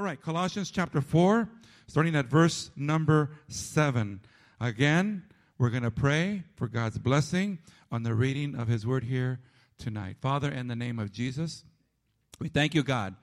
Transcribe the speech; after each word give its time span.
All 0.00 0.06
right, 0.06 0.18
Colossians 0.18 0.70
chapter 0.70 1.02
4, 1.02 1.46
starting 1.86 2.16
at 2.16 2.24
verse 2.24 2.70
number 2.74 3.32
7. 3.48 4.22
Again, 4.58 5.24
we're 5.58 5.68
going 5.68 5.82
to 5.82 5.90
pray 5.90 6.44
for 6.56 6.68
God's 6.68 6.96
blessing 6.96 7.58
on 7.92 8.02
the 8.02 8.14
reading 8.14 8.54
of 8.54 8.66
His 8.66 8.86
word 8.86 9.04
here 9.04 9.40
tonight. 9.76 10.16
Father, 10.18 10.50
in 10.50 10.68
the 10.68 10.74
name 10.74 10.98
of 10.98 11.12
Jesus, 11.12 11.64
we 12.38 12.48
thank 12.48 12.74
you, 12.74 12.82
God, 12.82 13.14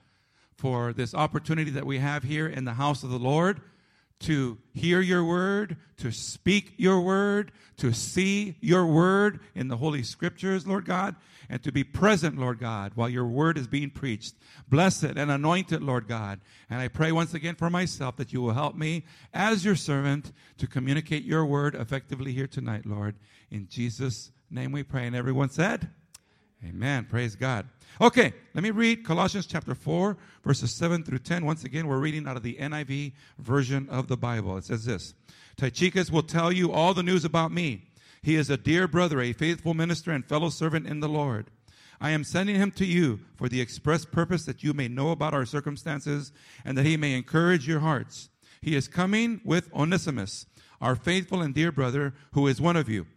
for 0.55 0.93
this 0.93 1.15
opportunity 1.15 1.71
that 1.71 1.87
we 1.87 1.97
have 1.97 2.21
here 2.21 2.45
in 2.45 2.65
the 2.65 2.73
house 2.73 3.01
of 3.01 3.09
the 3.09 3.17
Lord 3.17 3.59
to 4.19 4.57
hear 4.73 4.99
your 4.99 5.23
word, 5.23 5.77
to 5.97 6.11
speak 6.11 6.73
your 6.77 7.01
word, 7.01 7.51
to 7.77 7.93
see 7.93 8.55
your 8.61 8.85
word 8.85 9.39
in 9.53 9.67
the 9.67 9.77
Holy 9.77 10.01
Scriptures, 10.03 10.65
Lord 10.65 10.85
God, 10.85 11.15
and 11.49 11.61
to 11.63 11.71
be 11.71 11.83
present, 11.83 12.37
Lord 12.37 12.59
God, 12.59 12.93
while 12.95 13.09
your 13.09 13.27
word 13.27 13.57
is 13.57 13.67
being 13.67 13.89
preached. 13.89 14.35
Blessed 14.67 15.03
and 15.03 15.31
anointed, 15.31 15.83
Lord 15.83 16.07
God. 16.07 16.39
And 16.69 16.81
I 16.81 16.87
pray 16.87 17.11
once 17.11 17.33
again 17.33 17.55
for 17.55 17.69
myself 17.69 18.15
that 18.17 18.33
you 18.33 18.41
will 18.41 18.53
help 18.53 18.75
me 18.75 19.05
as 19.33 19.63
your 19.63 19.75
servant 19.75 20.31
to 20.57 20.67
communicate 20.67 21.23
your 21.23 21.45
word 21.45 21.75
effectively 21.75 22.33
here 22.33 22.47
tonight, 22.47 22.85
Lord. 22.85 23.15
In 23.51 23.67
Jesus' 23.69 24.31
name 24.49 24.71
we 24.71 24.83
pray. 24.83 25.05
And 25.05 25.15
everyone 25.15 25.49
said, 25.49 25.89
Amen. 26.65 27.05
Praise 27.09 27.35
God. 27.35 27.67
Okay, 28.01 28.33
let 28.53 28.63
me 28.63 28.71
read 28.71 29.05
Colossians 29.05 29.45
chapter 29.45 29.75
4, 29.75 30.17
verses 30.43 30.73
7 30.75 31.03
through 31.03 31.19
10. 31.19 31.45
Once 31.45 31.63
again, 31.63 31.87
we're 31.87 31.99
reading 31.99 32.27
out 32.27 32.37
of 32.37 32.43
the 32.43 32.55
NIV 32.55 33.13
version 33.37 33.87
of 33.89 34.07
the 34.07 34.17
Bible. 34.17 34.57
It 34.57 34.65
says 34.65 34.85
this 34.85 35.13
Tychicus 35.55 36.11
will 36.11 36.23
tell 36.23 36.51
you 36.51 36.71
all 36.71 36.93
the 36.93 37.03
news 37.03 37.25
about 37.25 37.51
me. 37.51 37.83
He 38.21 38.35
is 38.35 38.49
a 38.49 38.57
dear 38.57 38.87
brother, 38.87 39.21
a 39.21 39.33
faithful 39.33 39.73
minister, 39.73 40.11
and 40.11 40.25
fellow 40.25 40.49
servant 40.49 40.87
in 40.87 40.99
the 40.99 41.09
Lord. 41.09 41.51
I 41.99 42.11
am 42.11 42.23
sending 42.23 42.55
him 42.55 42.71
to 42.71 42.85
you 42.85 43.19
for 43.35 43.49
the 43.49 43.61
express 43.61 44.05
purpose 44.05 44.45
that 44.45 44.63
you 44.63 44.73
may 44.73 44.87
know 44.87 45.11
about 45.11 45.33
our 45.33 45.45
circumstances 45.45 46.31
and 46.63 46.77
that 46.77 46.85
he 46.85 46.97
may 46.97 47.15
encourage 47.15 47.67
your 47.67 47.79
hearts. 47.79 48.29
He 48.61 48.75
is 48.75 48.87
coming 48.87 49.41
with 49.43 49.73
Onesimus, 49.73 50.45
our 50.81 50.95
faithful 50.95 51.41
and 51.41 51.53
dear 51.53 51.71
brother, 51.71 52.13
who 52.33 52.47
is 52.47 52.61
one 52.61 52.75
of 52.75 52.89
you. 52.89 53.07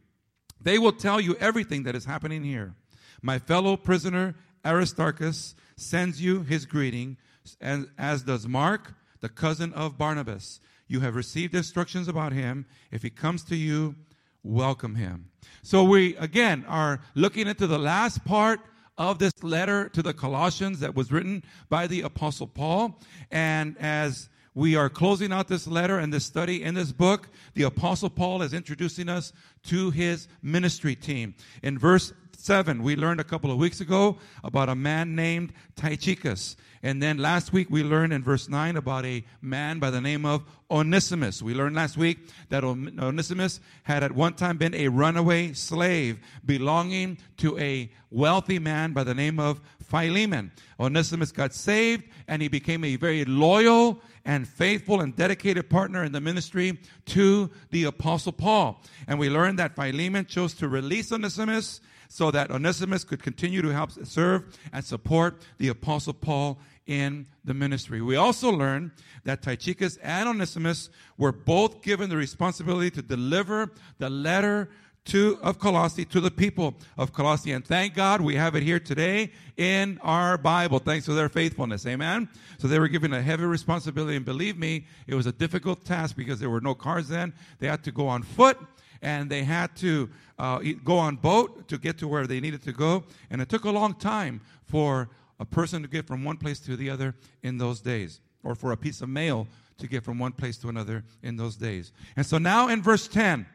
They 0.61 0.79
will 0.79 0.93
tell 0.93 1.21
you 1.21 1.35
everything 1.37 1.83
that 1.85 1.95
is 1.95 2.05
happening 2.05 2.45
here. 2.45 2.75
My 3.23 3.39
fellow 3.39 3.77
prisoner 3.77 4.35
Aristarchus 4.65 5.55
sends 5.77 6.21
you 6.21 6.43
his 6.43 6.67
greeting, 6.67 7.17
as, 7.61 7.87
as 7.99 8.23
does 8.23 8.47
Mark, 8.47 8.95
the 9.21 9.29
cousin 9.29 9.73
of 9.73 9.99
Barnabas. 9.99 10.61
You 10.89 11.01
have 11.01 11.15
received 11.15 11.55
instructions 11.55 12.09
about 12.09 12.33
him. 12.33 12.67
If 12.91 13.03
he 13.03 13.11
comes 13.11 13.45
to 13.45 13.57
you, 13.57 13.95
welcome 14.43 14.95
him. 14.95 15.31
So 15.63 15.85
we 15.85 16.17
again 16.17 16.65
are 16.67 17.01
looking 17.15 17.47
into 17.47 17.67
the 17.67 17.79
last 17.79 18.25
part 18.25 18.61
of 18.99 19.19
this 19.19 19.33
letter 19.43 19.89
to 19.91 20.03
the 20.03 20.13
Colossians 20.13 20.81
that 20.81 20.95
was 20.95 21.13
written 21.13 21.43
by 21.69 21.87
the 21.87 22.03
apostle 22.03 22.47
Paul. 22.47 22.99
And 23.31 23.77
as 23.79 24.29
we 24.55 24.77
are 24.77 24.91
closing 24.91 25.33
out 25.33 25.49
this 25.49 25.67
letter 25.67 25.99
and 25.99 26.13
this 26.13 26.27
study 26.27 26.63
in 26.63 26.75
this 26.75 26.93
book, 26.93 27.29
the 27.55 27.63
apostle 27.63 28.11
Paul 28.11 28.43
is 28.43 28.53
introducing 28.53 29.09
us 29.09 29.33
to 29.65 29.91
his 29.91 30.29
ministry 30.43 30.97
team. 30.97 31.35
In 31.63 31.79
verse 31.79 32.13
7, 32.41 32.83
we 32.83 32.97
learned 32.97 33.21
a 33.21 33.25
couple 33.25 33.51
of 33.51 33.59
weeks 33.59 33.81
ago 33.81 34.19
about 34.43 34.69
a 34.69 34.75
man 34.75 35.15
named 35.15 35.53
Tychicus. 35.77 36.57
And 36.83 37.03
then 37.03 37.19
last 37.19 37.53
week 37.53 37.69
we 37.71 37.83
learned 37.83 38.13
in 38.13 38.23
verse 38.23 38.49
9 38.49 38.77
about 38.77 39.05
a 39.05 39.23
man 39.43 39.79
by 39.79 39.91
the 39.91 40.01
name 40.01 40.25
of 40.25 40.45
Onesimus. 40.71 41.43
We 41.43 41.53
learned 41.53 41.77
last 41.77 41.99
week 41.99 42.19
that 42.49 42.65
Onesimus 42.65 43.61
had 43.83 44.03
at 44.03 44.13
one 44.13 44.35
time 44.35 44.57
been 44.57 44.75
a 44.75 44.89
runaway 44.89 45.53
slave 45.53 46.19
belonging 46.47 47.19
to 47.37 47.59
a 47.59 47.91
wealthy 48.11 48.59
man 48.59 48.93
by 48.93 49.05
the 49.05 49.15
name 49.15 49.39
of 49.39 49.61
Philemon. 49.83 50.53
Onesimus 50.79 51.33
got 51.33 51.53
saved 51.53 52.05
and 52.27 52.41
he 52.41 52.49
became 52.49 52.85
a 52.85 52.97
very 52.97 53.25
loyal 53.27 54.01
and 54.25 54.49
faithful 54.49 55.01
and 55.01 55.15
dedicated 55.17 55.69
partner 55.69 56.05
in 56.05 56.13
the 56.13 56.21
ministry 56.21 56.79
to 57.07 57.51
the 57.71 57.85
apostle 57.85 58.33
Paul. 58.33 58.83
And 59.07 59.19
we 59.19 59.29
learned 59.29 59.59
that 59.59 59.75
Philemon 59.75 60.27
chose 60.27 60.55
to 60.55 60.69
release 60.69 61.13
Onesimus 61.13 61.81
so 62.11 62.33
that 62.33 62.51
Onesimus 62.51 63.05
could 63.05 63.23
continue 63.23 63.63
to 63.63 63.69
help 63.69 63.93
serve 64.05 64.59
and 64.73 64.85
support 64.85 65.41
the 65.59 65.69
Apostle 65.69 66.13
Paul 66.13 66.59
in 66.85 67.25
the 67.45 67.55
ministry. 67.55 68.03
We 68.03 68.17
also 68.17 68.51
learned 68.51 68.91
that 69.23 69.43
Tychicus 69.43 69.97
and 70.03 70.29
Onesimus 70.29 70.91
were 71.17 71.31
both 71.31 71.83
given 71.83 72.11
the 72.11 72.17
responsibility 72.17 72.91
to 72.91 73.03
deliver 73.03 73.71
the 73.99 74.11
letter 74.11 74.71
to 75.05 75.39
of 75.41 75.61
Colossae 75.61 76.05
to 76.07 76.21
the 76.21 76.33
people 76.33 76.75
of 76.99 77.13
Colossae. 77.13 77.53
And 77.53 77.65
thank 77.65 77.95
God 77.95 78.21
we 78.21 78.35
have 78.35 78.57
it 78.57 78.65
here 78.65 78.81
today 78.81 79.31
in 79.57 80.01
our 80.03 80.37
Bible. 80.37 80.81
Thanks 80.81 81.07
to 81.07 81.15
their 81.15 81.29
faithfulness. 81.29 81.87
Amen. 81.87 82.29
So 82.59 82.67
they 82.67 82.81
were 82.81 82.89
given 82.89 83.15
a 83.15 83.23
heavy 83.23 83.45
responsibility. 83.45 84.17
And 84.17 84.25
believe 84.25 84.59
me, 84.59 84.87
it 85.07 85.15
was 85.15 85.27
a 85.27 85.33
difficult 85.33 85.85
task 85.85 86.17
because 86.17 86.41
there 86.41 86.51
were 86.51 86.61
no 86.61 86.75
cars 86.75 87.07
then. 87.07 87.33
They 87.61 87.69
had 87.69 87.85
to 87.85 87.93
go 87.93 88.09
on 88.09 88.25
foot 88.25 88.59
and 89.03 89.31
they 89.31 89.45
had 89.45 89.75
to 89.77 90.11
uh, 90.39 90.61
go 90.85 90.99
on 90.99 91.17
boat 91.17 91.69
to 91.69 91.79
get 91.79 91.99
to 91.99 92.09
where 92.09 92.27
they 92.27 92.41
needed 92.41 92.63
to 92.63 92.73
go. 92.73 93.05
And 93.31 93.41
it 93.41 93.49
took 93.49 93.65
a 93.65 93.71
long 93.71 93.95
time 93.95 94.41
for 94.65 95.09
a 95.39 95.45
person 95.45 95.83
to 95.83 95.89
get 95.89 96.07
from 96.07 96.25
one 96.25 96.37
place 96.37 96.61
to 96.61 96.77
the 96.77 96.91
other 96.91 97.15
in 97.43 97.59
those 97.59 97.81
days, 97.81 98.21
or 98.43 98.55
for 98.55 98.73
a 98.73 98.77
piece 98.77 99.01
of 99.01 99.09
mail 99.09 99.47
to 99.79 99.87
get 99.87 100.05
from 100.05 100.19
one 100.19 100.33
place 100.33 100.59
to 100.59 100.69
another 100.69 101.05
in 101.23 101.37
those 101.37 101.57
days. 101.57 101.93
And 102.17 102.27
so 102.27 102.39
now 102.39 102.69
in 102.69 102.83
verse 102.83 103.09
10, 103.09 103.47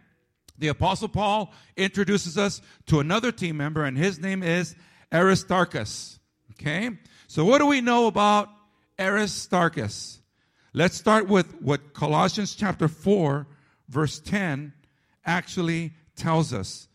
the 0.57 0.69
Apostle 0.69 1.09
Paul 1.09 1.53
introduces 1.75 2.37
us 2.37 2.61
to 2.87 2.99
another 2.99 3.31
team 3.31 3.57
member, 3.57 3.83
and 3.83 3.97
his 3.97 4.19
name 4.19 4.41
is 4.41 4.75
Aristarchus. 5.13 6.19
Okay? 6.51 6.91
So, 7.27 7.43
what 7.43 7.59
do 7.59 7.65
we 7.65 7.81
know 7.81 8.07
about 8.07 8.49
Aristarchus? 8.97 10.21
Let's 10.73 10.95
start 10.95 11.27
with 11.27 11.61
what 11.61 11.93
Colossians 11.93 12.55
chapter 12.55 12.87
4, 12.87 13.47
verse 13.89 14.19
10 14.19 14.73
actually 15.25 15.93
tells 16.15 16.53
us. 16.53 16.87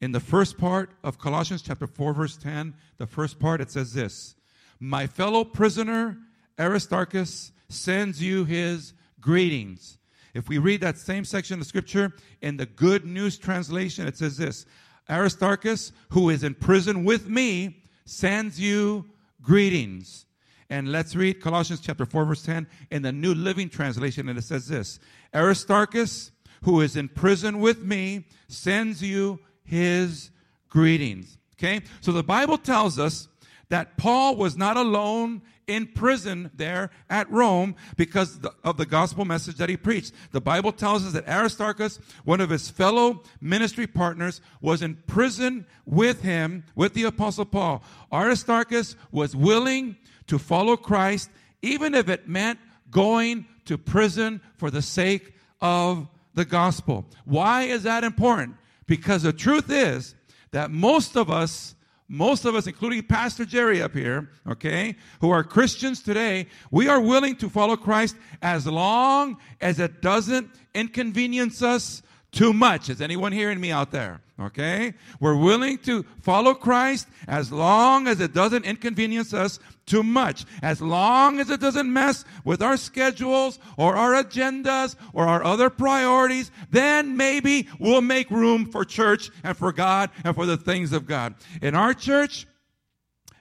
In 0.00 0.12
the 0.12 0.20
first 0.20 0.58
part 0.58 0.90
of 1.02 1.18
Colossians 1.18 1.62
chapter 1.62 1.86
4 1.86 2.14
verse 2.14 2.36
10, 2.36 2.74
the 2.98 3.06
first 3.06 3.38
part 3.38 3.60
it 3.60 3.70
says 3.70 3.92
this, 3.92 4.36
"My 4.78 5.06
fellow 5.06 5.44
prisoner 5.44 6.18
Aristarchus 6.58 7.52
sends 7.68 8.22
you 8.22 8.44
his 8.44 8.92
greetings." 9.20 9.98
If 10.34 10.48
we 10.48 10.58
read 10.58 10.80
that 10.82 10.98
same 10.98 11.24
section 11.24 11.60
of 11.60 11.66
scripture 11.66 12.12
in 12.40 12.58
the 12.58 12.66
Good 12.66 13.04
News 13.04 13.38
translation, 13.38 14.06
it 14.06 14.16
says 14.16 14.36
this, 14.36 14.66
Aristarchus, 15.10 15.90
who 16.10 16.30
is 16.30 16.44
in 16.44 16.54
prison 16.54 17.04
with 17.04 17.28
me, 17.28 17.82
sends 18.04 18.60
you 18.60 19.06
greetings. 19.42 20.26
And 20.70 20.92
let's 20.92 21.16
read 21.16 21.40
Colossians 21.40 21.80
chapter 21.80 22.04
4 22.04 22.26
verse 22.26 22.42
10 22.42 22.66
in 22.90 23.02
the 23.02 23.12
New 23.12 23.34
Living 23.34 23.70
Translation 23.70 24.28
and 24.28 24.38
it 24.38 24.44
says 24.44 24.68
this, 24.68 25.00
Aristarchus, 25.34 26.30
who 26.62 26.80
is 26.80 26.96
in 26.96 27.08
prison 27.08 27.60
with 27.60 27.82
me, 27.82 28.24
sends 28.48 29.02
you 29.02 29.40
his 29.64 30.30
greetings. 30.68 31.38
Okay? 31.56 31.82
So 32.00 32.12
the 32.12 32.22
Bible 32.22 32.58
tells 32.58 32.98
us 32.98 33.28
that 33.68 33.96
Paul 33.96 34.36
was 34.36 34.56
not 34.56 34.76
alone 34.76 35.42
in 35.66 35.86
prison 35.86 36.50
there 36.54 36.90
at 37.10 37.30
Rome 37.30 37.76
because 37.96 38.40
of 38.64 38.78
the 38.78 38.86
gospel 38.86 39.24
message 39.24 39.56
that 39.56 39.68
he 39.68 39.76
preached. 39.76 40.12
The 40.32 40.40
Bible 40.40 40.72
tells 40.72 41.06
us 41.06 41.12
that 41.12 41.28
Aristarchus, 41.28 42.00
one 42.24 42.40
of 42.40 42.50
his 42.50 42.70
fellow 42.70 43.22
ministry 43.40 43.86
partners, 43.86 44.40
was 44.62 44.82
in 44.82 44.96
prison 45.06 45.66
with 45.84 46.22
him, 46.22 46.64
with 46.74 46.94
the 46.94 47.04
apostle 47.04 47.44
Paul. 47.44 47.82
Aristarchus 48.10 48.96
was 49.12 49.36
willing 49.36 49.96
to 50.26 50.38
follow 50.38 50.76
Christ, 50.76 51.30
even 51.60 51.94
if 51.94 52.08
it 52.08 52.26
meant 52.28 52.58
going 52.90 53.46
to 53.66 53.76
prison 53.76 54.40
for 54.56 54.70
the 54.70 54.82
sake 54.82 55.34
of 55.60 56.08
the 56.38 56.44
gospel. 56.46 57.04
Why 57.26 57.64
is 57.64 57.82
that 57.82 58.04
important? 58.04 58.56
Because 58.86 59.22
the 59.22 59.32
truth 59.32 59.70
is 59.70 60.14
that 60.52 60.70
most 60.70 61.16
of 61.16 61.30
us, 61.30 61.74
most 62.08 62.46
of 62.46 62.54
us, 62.54 62.66
including 62.66 63.02
Pastor 63.02 63.44
Jerry 63.44 63.82
up 63.82 63.92
here, 63.92 64.30
okay, 64.48 64.96
who 65.20 65.30
are 65.30 65.44
Christians 65.44 66.00
today, 66.00 66.46
we 66.70 66.88
are 66.88 67.00
willing 67.00 67.36
to 67.36 67.50
follow 67.50 67.76
Christ 67.76 68.16
as 68.40 68.66
long 68.66 69.36
as 69.60 69.78
it 69.78 70.00
doesn't 70.00 70.48
inconvenience 70.74 71.60
us 71.60 72.02
too 72.32 72.52
much. 72.52 72.90
Is 72.90 73.00
anyone 73.00 73.32
hearing 73.32 73.60
me 73.60 73.70
out 73.70 73.90
there? 73.90 74.20
Okay? 74.40 74.94
We're 75.18 75.36
willing 75.36 75.78
to 75.78 76.04
follow 76.20 76.54
Christ 76.54 77.08
as 77.26 77.50
long 77.50 78.06
as 78.06 78.20
it 78.20 78.32
doesn't 78.32 78.64
inconvenience 78.64 79.34
us 79.34 79.58
too 79.86 80.02
much. 80.02 80.44
As 80.62 80.80
long 80.80 81.40
as 81.40 81.50
it 81.50 81.60
doesn't 81.60 81.92
mess 81.92 82.24
with 82.44 82.62
our 82.62 82.76
schedules 82.76 83.58
or 83.76 83.96
our 83.96 84.12
agendas 84.22 84.94
or 85.12 85.26
our 85.26 85.42
other 85.42 85.70
priorities, 85.70 86.50
then 86.70 87.16
maybe 87.16 87.68
we'll 87.78 88.02
make 88.02 88.30
room 88.30 88.70
for 88.70 88.84
church 88.84 89.30
and 89.42 89.56
for 89.56 89.72
God 89.72 90.10
and 90.24 90.34
for 90.34 90.46
the 90.46 90.56
things 90.56 90.92
of 90.92 91.06
God. 91.06 91.34
In 91.62 91.74
our 91.74 91.94
church, 91.94 92.46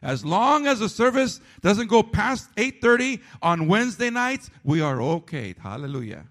as 0.02 0.24
long 0.24 0.68
as 0.68 0.80
the 0.80 0.90
service 0.90 1.42
doesn't 1.62 1.88
go 1.88 2.04
past 2.04 2.50
8:30 2.56 3.20
on 3.42 3.68
Wednesday 3.68 4.10
nights, 4.10 4.50
we 4.64 4.80
are 4.80 5.02
okay. 5.02 5.54
Hallelujah. 5.62 6.26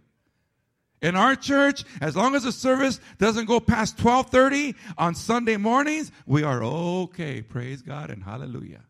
In 1.07 1.15
our 1.15 1.37
church, 1.37 1.85
as 2.01 2.17
long 2.17 2.35
as 2.35 2.43
the 2.43 2.51
service 2.51 2.99
doesn't 3.19 3.47
go 3.47 3.61
past 3.61 3.97
1230 4.03 4.75
on 4.99 5.15
Sunday 5.15 5.57
mornings, 5.57 6.11
we 6.27 6.43
are 6.43 6.65
okay. 6.65 7.43
Praise 7.43 7.81
God 7.81 8.11
and 8.11 8.25
hallelujah. 8.25 8.83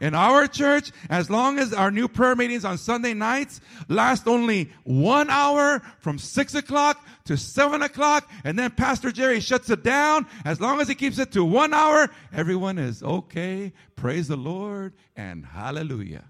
In 0.00 0.14
our 0.14 0.46
church, 0.46 0.92
as 1.10 1.28
long 1.28 1.58
as 1.58 1.72
our 1.72 1.90
new 1.90 2.06
prayer 2.06 2.36
meetings 2.36 2.64
on 2.64 2.78
Sunday 2.78 3.14
nights 3.14 3.60
last 3.88 4.28
only 4.28 4.70
one 4.84 5.28
hour 5.28 5.82
from 5.98 6.20
six 6.20 6.54
o'clock 6.54 7.04
to 7.24 7.36
seven 7.36 7.82
o'clock, 7.82 8.30
and 8.44 8.56
then 8.56 8.70
Pastor 8.70 9.10
Jerry 9.10 9.40
shuts 9.40 9.70
it 9.70 9.82
down, 9.82 10.24
as 10.44 10.60
long 10.60 10.80
as 10.80 10.86
he 10.86 10.94
keeps 10.94 11.18
it 11.18 11.32
to 11.32 11.44
one 11.44 11.74
hour, 11.74 12.08
everyone 12.32 12.78
is 12.78 13.02
okay. 13.02 13.72
Praise 13.96 14.28
the 14.28 14.36
Lord 14.36 14.92
and 15.16 15.44
hallelujah. 15.44 16.26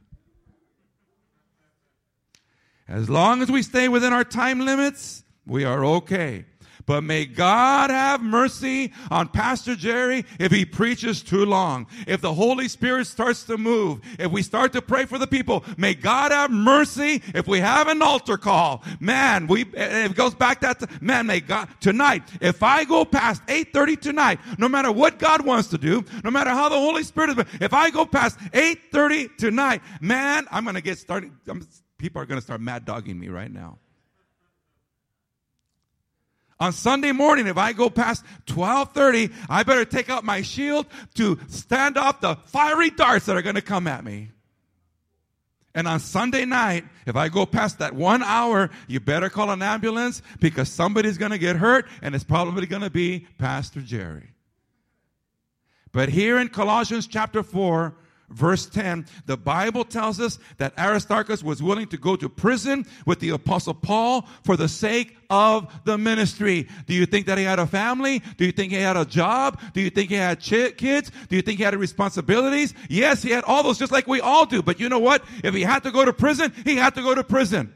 As 2.89 3.11
long 3.11 3.43
as 3.43 3.51
we 3.51 3.63
stay 3.63 3.89
within 3.89 4.13
our 4.15 4.25
time 4.25 4.61
limits, 4.61 5.23
we 5.47 5.65
are 5.65 5.85
okay. 5.85 6.47
But 6.87 7.05
may 7.05 7.27
God 7.27 7.91
have 7.91 8.23
mercy 8.23 8.95
on 9.11 9.29
Pastor 9.29 9.77
Jerry 9.77 10.25
if 10.41 10.51
he 10.51 10.65
preaches 10.65 11.23
too 11.23 11.45
long. 11.45 11.87
If 12.07 12.23
the 12.23 12.33
Holy 12.33 12.67
Spirit 12.67 13.07
starts 13.07 13.43
to 13.45 13.59
move, 13.59 14.01
if 14.19 14.33
we 14.33 14.41
start 14.41 14.73
to 14.73 14.81
pray 14.81 15.05
for 15.05 15.19
the 15.19 15.27
people, 15.27 15.67
may 15.77 15.93
God 15.93 16.33
have 16.33 16.51
mercy 16.51 17.23
if 17.35 17.47
we 17.47 17.61
have 17.61 17.89
an 17.89 18.01
altar 18.01 18.39
call. 18.39 18.83
Man, 19.01 19.49
we, 19.49 19.67
it 19.75 20.15
goes 20.15 20.35
back 20.35 20.63
that, 20.63 21.03
man, 21.03 21.27
may 21.27 21.41
God, 21.41 21.69
tonight, 21.79 22.23
if 22.41 22.63
I 22.63 22.85
go 22.85 23.05
past 23.05 23.45
8.30 23.49 24.01
tonight, 24.01 24.41
no 24.57 24.67
matter 24.67 24.91
what 24.91 25.19
God 25.19 25.45
wants 25.45 25.69
to 25.69 25.79
do, 25.79 26.07
no 26.25 26.31
matter 26.31 26.51
how 26.51 26.71
the 26.71 26.77
Holy 26.77 27.03
Spirit 27.03 27.39
is, 27.39 27.45
if 27.61 27.75
I 27.75 27.91
go 27.91 28.07
past 28.07 28.39
8.30 28.39 29.37
tonight, 29.37 29.83
man, 30.01 30.47
I'm 30.51 30.65
to 30.65 30.81
get 30.81 30.97
started. 30.97 31.33
I'm, 31.47 31.69
people 31.99 32.23
are 32.23 32.27
going 32.27 32.41
to 32.41 32.45
start 32.45 32.61
mad 32.61 32.85
dogging 32.85 33.19
me 33.19 33.29
right 33.29 33.53
now. 33.53 33.79
On 36.61 36.73
Sunday 36.73 37.13
morning, 37.13 37.47
if 37.47 37.57
I 37.57 37.73
go 37.73 37.89
past 37.89 38.25
1230, 38.53 39.33
I 39.49 39.63
better 39.63 39.85
take 39.85 40.11
out 40.11 40.25
my 40.25 40.43
shield 40.43 40.87
to 41.15 41.39
stand 41.49 41.97
off 41.97 42.21
the 42.21 42.37
fiery 42.47 42.91
darts 42.91 43.27
that 43.27 43.37
are 43.37 43.43
going 43.43 43.55
to 43.55 43.63
come 43.63 43.87
at 43.87 44.05
me. 44.05 44.31
And 45.75 45.87
on 45.87 46.01
Sunday 46.01 46.45
night, 46.45 46.85
if 47.07 47.15
I 47.15 47.29
go 47.29 47.47
past 47.47 47.79
that 47.79 47.95
one 47.95 48.25
hour, 48.25 48.71
you 48.89 48.99
better 48.99 49.31
call 49.31 49.51
an 49.51 49.63
ambulance 49.63 50.23
because 50.41 50.69
somebody's 50.69 51.19
going 51.19 51.31
to 51.31 51.39
get 51.39 51.55
hurt 51.55 51.87
and 52.03 52.17
it's 52.17 52.25
probably 52.25 52.67
going 52.67 52.83
to 52.83 52.91
be 52.91 53.27
Pastor 53.39 53.81
Jerry. 53.81 54.31
But 55.93 56.09
here 56.09 56.39
in 56.39 56.49
Colossians 56.49 57.07
chapter 57.07 57.45
4, 57.45 57.95
verse 58.31 58.67
10, 58.67 59.07
the 59.27 59.37
Bible 59.37 59.85
tells 59.85 60.21
us 60.21 60.39
that 60.59 60.79
Aristarchus 60.79 61.43
was 61.43 61.63
willing 61.63 61.87
to 61.89 61.97
go 61.97 62.17
to 62.17 62.29
prison 62.29 62.87
with 63.07 63.21
the 63.21 63.31
apostle 63.31 63.75
Paul 63.75 64.29
for 64.45 64.57
the 64.57 64.69
sake 64.69 65.17
of 65.31 65.73
the 65.85 65.99
ministry. 65.99 66.69
Do 66.87 66.95
you 66.95 67.07
think 67.07 67.27
that 67.27 67.39
he 67.39 67.45
had 67.45 67.59
a 67.59 67.67
family? 67.67 68.23
Do 68.37 68.45
you 68.45 68.53
think 68.53 68.73
he 68.73 68.79
had 68.79 68.97
a 68.97 69.05
job? 69.05 69.61
Do 69.73 69.81
you 69.81 69.91
think 69.91 70.11
he 70.11 70.17
had 70.17 70.41
ch- 70.41 70.77
kids? 70.77 71.11
Do 71.29 71.37
you 71.37 71.43
think 71.43 71.59
he 71.59 71.65
had 71.65 71.75
responsibilities? 71.77 72.75
Yes, 72.89 73.23
he 73.23 73.31
had 73.31 73.45
all 73.45 73.63
those 73.63 73.79
just 73.79 73.93
like 73.93 74.07
we 74.07 74.21
all 74.21 74.47
do. 74.47 74.63
But 74.63 74.81
you 74.81 74.89
know 74.89 74.99
what? 74.99 75.25
If 75.45 75.55
he 75.55 75.63
had 75.63 75.83
to 75.85 75.91
go 75.91 76.05
to 76.05 76.13
prison, 76.13 76.53
he 76.65 76.77
had 76.77 76.95
to 76.95 77.03
go 77.03 77.15
to 77.15 77.25
prison. 77.25 77.75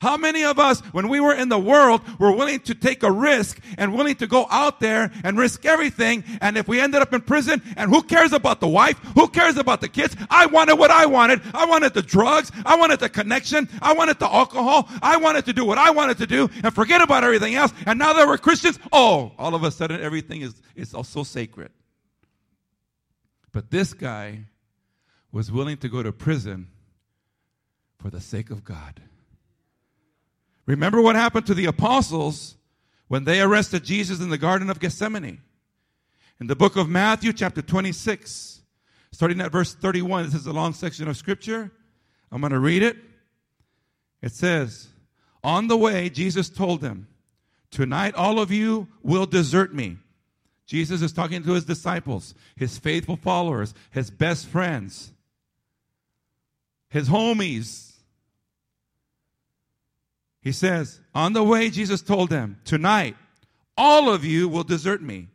How 0.00 0.16
many 0.16 0.44
of 0.44 0.58
us, 0.58 0.80
when 0.92 1.08
we 1.08 1.20
were 1.20 1.34
in 1.34 1.48
the 1.48 1.58
world, 1.58 2.02
were 2.18 2.32
willing 2.32 2.60
to 2.60 2.74
take 2.74 3.02
a 3.02 3.10
risk 3.10 3.60
and 3.78 3.94
willing 3.94 4.16
to 4.16 4.26
go 4.26 4.46
out 4.50 4.80
there 4.80 5.10
and 5.24 5.38
risk 5.38 5.64
everything? 5.64 6.24
And 6.40 6.56
if 6.56 6.68
we 6.68 6.80
ended 6.80 7.02
up 7.02 7.12
in 7.12 7.22
prison, 7.22 7.62
and 7.76 7.90
who 7.90 8.02
cares 8.02 8.32
about 8.32 8.60
the 8.60 8.68
wife? 8.68 8.98
Who 9.14 9.28
cares 9.28 9.56
about 9.56 9.80
the 9.80 9.88
kids? 9.88 10.16
I 10.30 10.46
wanted 10.46 10.78
what 10.78 10.90
I 10.90 11.06
wanted. 11.06 11.42
I 11.54 11.66
wanted 11.66 11.94
the 11.94 12.02
drugs. 12.02 12.52
I 12.64 12.76
wanted 12.76 13.00
the 13.00 13.08
connection. 13.08 13.68
I 13.80 13.92
wanted 13.92 14.18
the 14.18 14.32
alcohol. 14.32 14.88
I 15.02 15.16
wanted 15.16 15.44
to 15.46 15.52
do 15.52 15.64
what 15.64 15.78
I 15.78 15.90
wanted 15.90 16.18
to 16.18 16.26
do 16.26 16.50
and 16.62 16.74
forget 16.74 17.00
about 17.00 17.24
everything 17.24 17.54
else. 17.54 17.72
And 17.86 17.98
now 17.98 18.12
that 18.12 18.26
we're 18.26 18.38
Christians, 18.38 18.78
oh, 18.92 19.32
all 19.38 19.54
of 19.54 19.62
a 19.62 19.70
sudden 19.70 20.00
everything 20.00 20.42
is, 20.42 20.54
is 20.74 20.94
so 21.04 21.22
sacred. 21.22 21.70
But 23.52 23.70
this 23.70 23.94
guy 23.94 24.44
was 25.32 25.50
willing 25.50 25.78
to 25.78 25.88
go 25.88 26.02
to 26.02 26.12
prison 26.12 26.68
for 27.98 28.10
the 28.10 28.20
sake 28.20 28.50
of 28.50 28.64
God. 28.64 29.00
Remember 30.66 31.00
what 31.00 31.16
happened 31.16 31.46
to 31.46 31.54
the 31.54 31.66
apostles 31.66 32.56
when 33.08 33.24
they 33.24 33.40
arrested 33.40 33.84
Jesus 33.84 34.20
in 34.20 34.30
the 34.30 34.38
Garden 34.38 34.68
of 34.68 34.80
Gethsemane. 34.80 35.40
In 36.40 36.46
the 36.48 36.56
book 36.56 36.76
of 36.76 36.88
Matthew, 36.88 37.32
chapter 37.32 37.62
26, 37.62 38.60
starting 39.12 39.40
at 39.40 39.52
verse 39.52 39.74
31, 39.74 40.24
this 40.24 40.34
is 40.34 40.46
a 40.46 40.52
long 40.52 40.74
section 40.74 41.08
of 41.08 41.16
scripture. 41.16 41.70
I'm 42.30 42.40
going 42.40 42.52
to 42.52 42.58
read 42.58 42.82
it. 42.82 42.96
It 44.20 44.32
says, 44.32 44.88
On 45.44 45.68
the 45.68 45.76
way, 45.76 46.10
Jesus 46.10 46.48
told 46.48 46.80
them, 46.80 47.06
Tonight 47.70 48.14
all 48.14 48.40
of 48.40 48.50
you 48.50 48.88
will 49.02 49.26
desert 49.26 49.74
me. 49.74 49.98
Jesus 50.66 51.00
is 51.00 51.12
talking 51.12 51.44
to 51.44 51.52
his 51.52 51.64
disciples, 51.64 52.34
his 52.56 52.76
faithful 52.76 53.16
followers, 53.16 53.72
his 53.92 54.10
best 54.10 54.46
friends, 54.46 55.12
his 56.88 57.08
homies, 57.08 57.92
he 60.46 60.52
says, 60.52 61.00
On 61.12 61.32
the 61.32 61.42
way, 61.42 61.70
Jesus 61.70 62.02
told 62.02 62.30
them, 62.30 62.60
Tonight, 62.64 63.16
all 63.76 64.08
of 64.08 64.24
you 64.24 64.48
will 64.48 64.62
desert 64.62 65.02
me. 65.02 65.26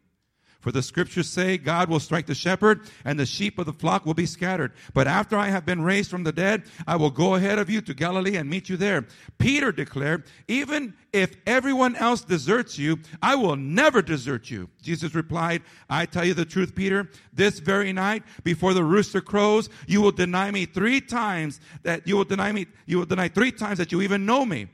For 0.62 0.72
the 0.72 0.82
scriptures 0.82 1.28
say, 1.28 1.58
God 1.58 1.90
will 1.90 2.00
strike 2.00 2.28
the 2.28 2.34
shepherd, 2.34 2.84
and 3.04 3.20
the 3.20 3.26
sheep 3.26 3.60
of 3.60 3.66
the 3.66 3.74
flock 3.74 4.06
will 4.06 4.14
be 4.14 4.26
scattered. 4.26 4.72
But 4.94 5.10
after 5.10 5.38
I 5.38 5.50
have 5.50 5.66
been 5.66 5.82
raised 5.82 6.10
from 6.10 6.24
the 6.24 6.32
dead, 6.32 6.64
I 6.88 6.96
will 6.96 7.10
go 7.10 7.36
ahead 7.36 7.60
of 7.60 7.70
you 7.70 7.82
to 7.82 7.94
Galilee 7.94 8.38
and 8.38 8.50
meet 8.50 8.70
you 8.70 8.78
there. 8.78 9.06
Peter 9.38 9.74
declared, 9.74 10.24
Even 10.48 10.94
if 11.12 11.36
everyone 11.46 11.98
else 11.98 12.22
deserts 12.22 12.80
you, 12.80 12.98
I 13.22 13.36
will 13.36 13.58
never 13.58 14.02
desert 14.02 14.50
you. 14.50 14.70
Jesus 14.82 15.14
replied, 15.14 15.62
I 15.90 16.06
tell 16.06 16.24
you 16.24 16.34
the 16.34 16.46
truth, 16.46 16.74
Peter, 16.74 17.10
this 17.34 17.60
very 17.60 17.92
night, 17.92 18.24
before 18.46 18.74
the 18.74 18.86
rooster 18.86 19.20
crows, 19.20 19.68
you 19.88 20.00
will 20.00 20.14
deny 20.14 20.52
me 20.52 20.68
three 20.68 21.02
times 21.02 21.60
that 21.84 22.08
you 22.08 22.16
will 22.16 22.24
deny 22.24 22.54
me, 22.54 22.68
you 22.86 22.98
will 22.98 23.06
deny 23.06 23.28
three 23.28 23.52
times 23.52 23.78
that 23.78 23.92
you 23.92 24.02
even 24.02 24.26
know 24.26 24.46
me. 24.46 24.70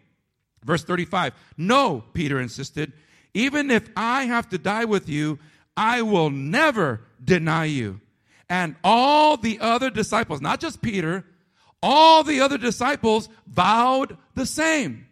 Verse 0.68 0.84
35. 0.84 1.34
No, 1.58 2.04
Peter 2.14 2.40
insisted. 2.40 2.92
Even 3.34 3.72
if 3.72 3.90
I 3.96 4.26
have 4.26 4.50
to 4.50 4.58
die 4.58 4.86
with 4.86 5.08
you, 5.08 5.40
I 5.78 6.02
will 6.02 6.30
never 6.30 7.02
deny 7.24 7.66
you. 7.66 8.02
And 8.50 8.76
all 8.84 9.38
the 9.38 9.60
other 9.60 9.90
disciples, 9.90 10.42
not 10.42 10.60
just 10.60 10.82
Peter, 10.82 11.26
all 11.82 12.24
the 12.24 12.42
other 12.42 12.58
disciples 12.58 13.30
vowed 13.48 14.18
the 14.36 14.46
same. 14.46 15.08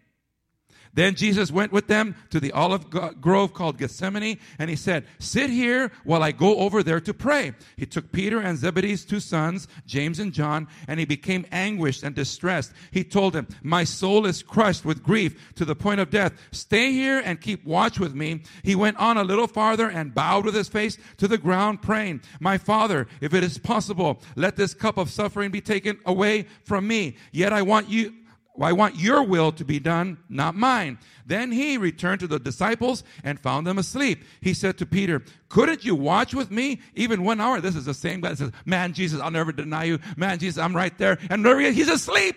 Then 0.96 1.16
Jesus 1.16 1.52
went 1.52 1.72
with 1.72 1.88
them 1.88 2.16
to 2.30 2.40
the 2.40 2.54
olive 2.54 2.90
grove 2.90 3.54
called 3.54 3.78
Gethsemane, 3.78 4.40
and 4.58 4.70
he 4.70 4.76
said, 4.76 5.06
Sit 5.20 5.50
here 5.50 5.92
while 6.06 6.24
I 6.24 6.32
go 6.32 6.58
over 6.58 6.82
there 6.82 7.02
to 7.02 7.14
pray. 7.14 7.54
He 7.76 7.86
took 7.86 8.12
Peter 8.12 8.40
and 8.40 8.58
Zebedee's 8.58 9.06
two 9.06 9.20
sons, 9.20 9.68
James 9.86 10.20
and 10.20 10.34
John, 10.34 10.68
and 10.88 11.00
he 11.00 11.06
became 11.06 11.46
anguished 11.52 12.04
and 12.04 12.16
distressed. 12.16 12.72
He 12.92 13.04
told 13.04 13.34
them, 13.34 13.48
My 13.62 13.84
soul 13.84 14.26
is 14.26 14.42
crushed 14.42 14.86
with 14.86 15.04
grief 15.04 15.54
to 15.56 15.66
the 15.66 15.76
point 15.76 16.00
of 16.00 16.10
death. 16.10 16.34
Stay 16.52 16.92
here 16.92 17.22
and 17.24 17.42
keep 17.42 17.66
watch 17.66 18.00
with 18.00 18.16
me. 18.16 18.44
He 18.64 18.76
went 18.76 18.98
on 18.98 19.18
a 19.18 19.24
little 19.24 19.48
farther 19.48 19.90
and 19.90 20.16
bowed 20.16 20.46
with 20.46 20.56
his 20.56 20.70
face 20.70 20.98
to 21.18 21.28
the 21.28 21.38
ground, 21.38 21.82
praying, 21.82 22.22
My 22.40 22.58
Father, 22.58 23.08
if 23.20 23.34
it 23.34 23.44
is 23.44 23.58
possible, 23.58 24.22
let 24.36 24.56
this 24.56 24.74
cup 24.74 24.98
of 24.98 25.10
suffering 25.10 25.52
be 25.52 25.62
taken 25.62 26.00
away 26.06 26.44
from 26.64 26.88
me. 26.88 27.18
Yet 27.34 27.52
I 27.52 27.62
want 27.62 27.90
you, 27.90 28.14
I 28.62 28.72
want 28.72 28.96
your 28.96 29.24
will 29.24 29.52
to 29.54 29.66
be 29.66 29.80
done, 29.80 30.18
not 30.30 30.56
mine. 30.56 30.98
Then 31.26 31.52
he 31.52 31.78
returned 31.78 32.22
to 32.22 32.28
the 32.28 32.40
disciples 32.40 33.04
and 33.24 33.40
found 33.40 33.68
them 33.68 33.78
asleep. 33.78 34.24
He 34.42 34.54
said 34.54 34.78
to 34.78 34.86
Peter, 34.86 35.24
couldn't 35.50 35.84
you 35.84 35.96
watch 35.96 36.34
with 36.34 36.52
me 36.52 36.82
even 36.94 37.24
one 37.24 37.42
hour? 37.42 37.60
This 37.60 37.76
is 37.76 37.86
the 37.86 37.94
same 37.94 38.22
guy 38.22 38.30
that 38.30 38.38
says, 38.38 38.52
man, 38.66 38.94
Jesus, 38.94 39.20
I'll 39.20 39.32
never 39.32 39.52
deny 39.52 39.84
you. 39.84 40.00
Man, 40.16 40.40
Jesus, 40.40 40.58
I'm 40.58 40.76
right 40.76 40.98
there. 40.98 41.18
And 41.30 41.44
Maria, 41.44 41.72
he's 41.72 41.90
asleep. 41.90 42.36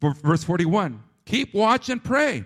Verse 0.00 0.42
41, 0.42 1.02
keep 1.26 1.52
watch 1.54 1.90
and 1.90 2.02
pray 2.02 2.44